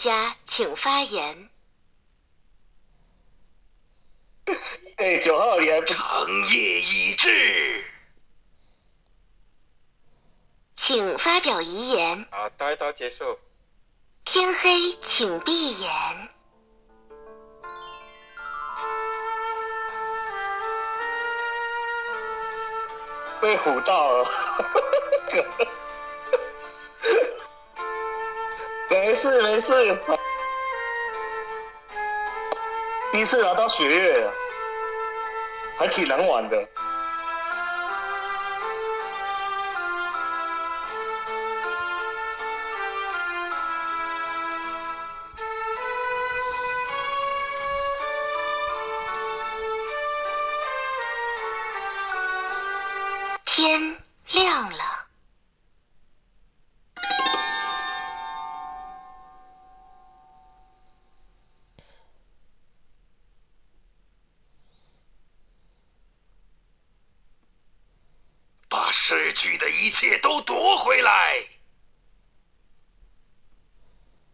[0.00, 1.50] 家请发言。
[4.96, 7.84] 哎，九号你还不长夜已至，
[10.74, 12.26] 请发表遗言。
[12.30, 13.38] 好，刀一刀结束。
[14.24, 16.28] 天黑，请闭眼。
[23.42, 24.30] 被唬到了，
[28.90, 29.72] 没事没事，
[33.12, 34.28] 第一次拿到血月，
[35.78, 36.56] 还挺难玩的。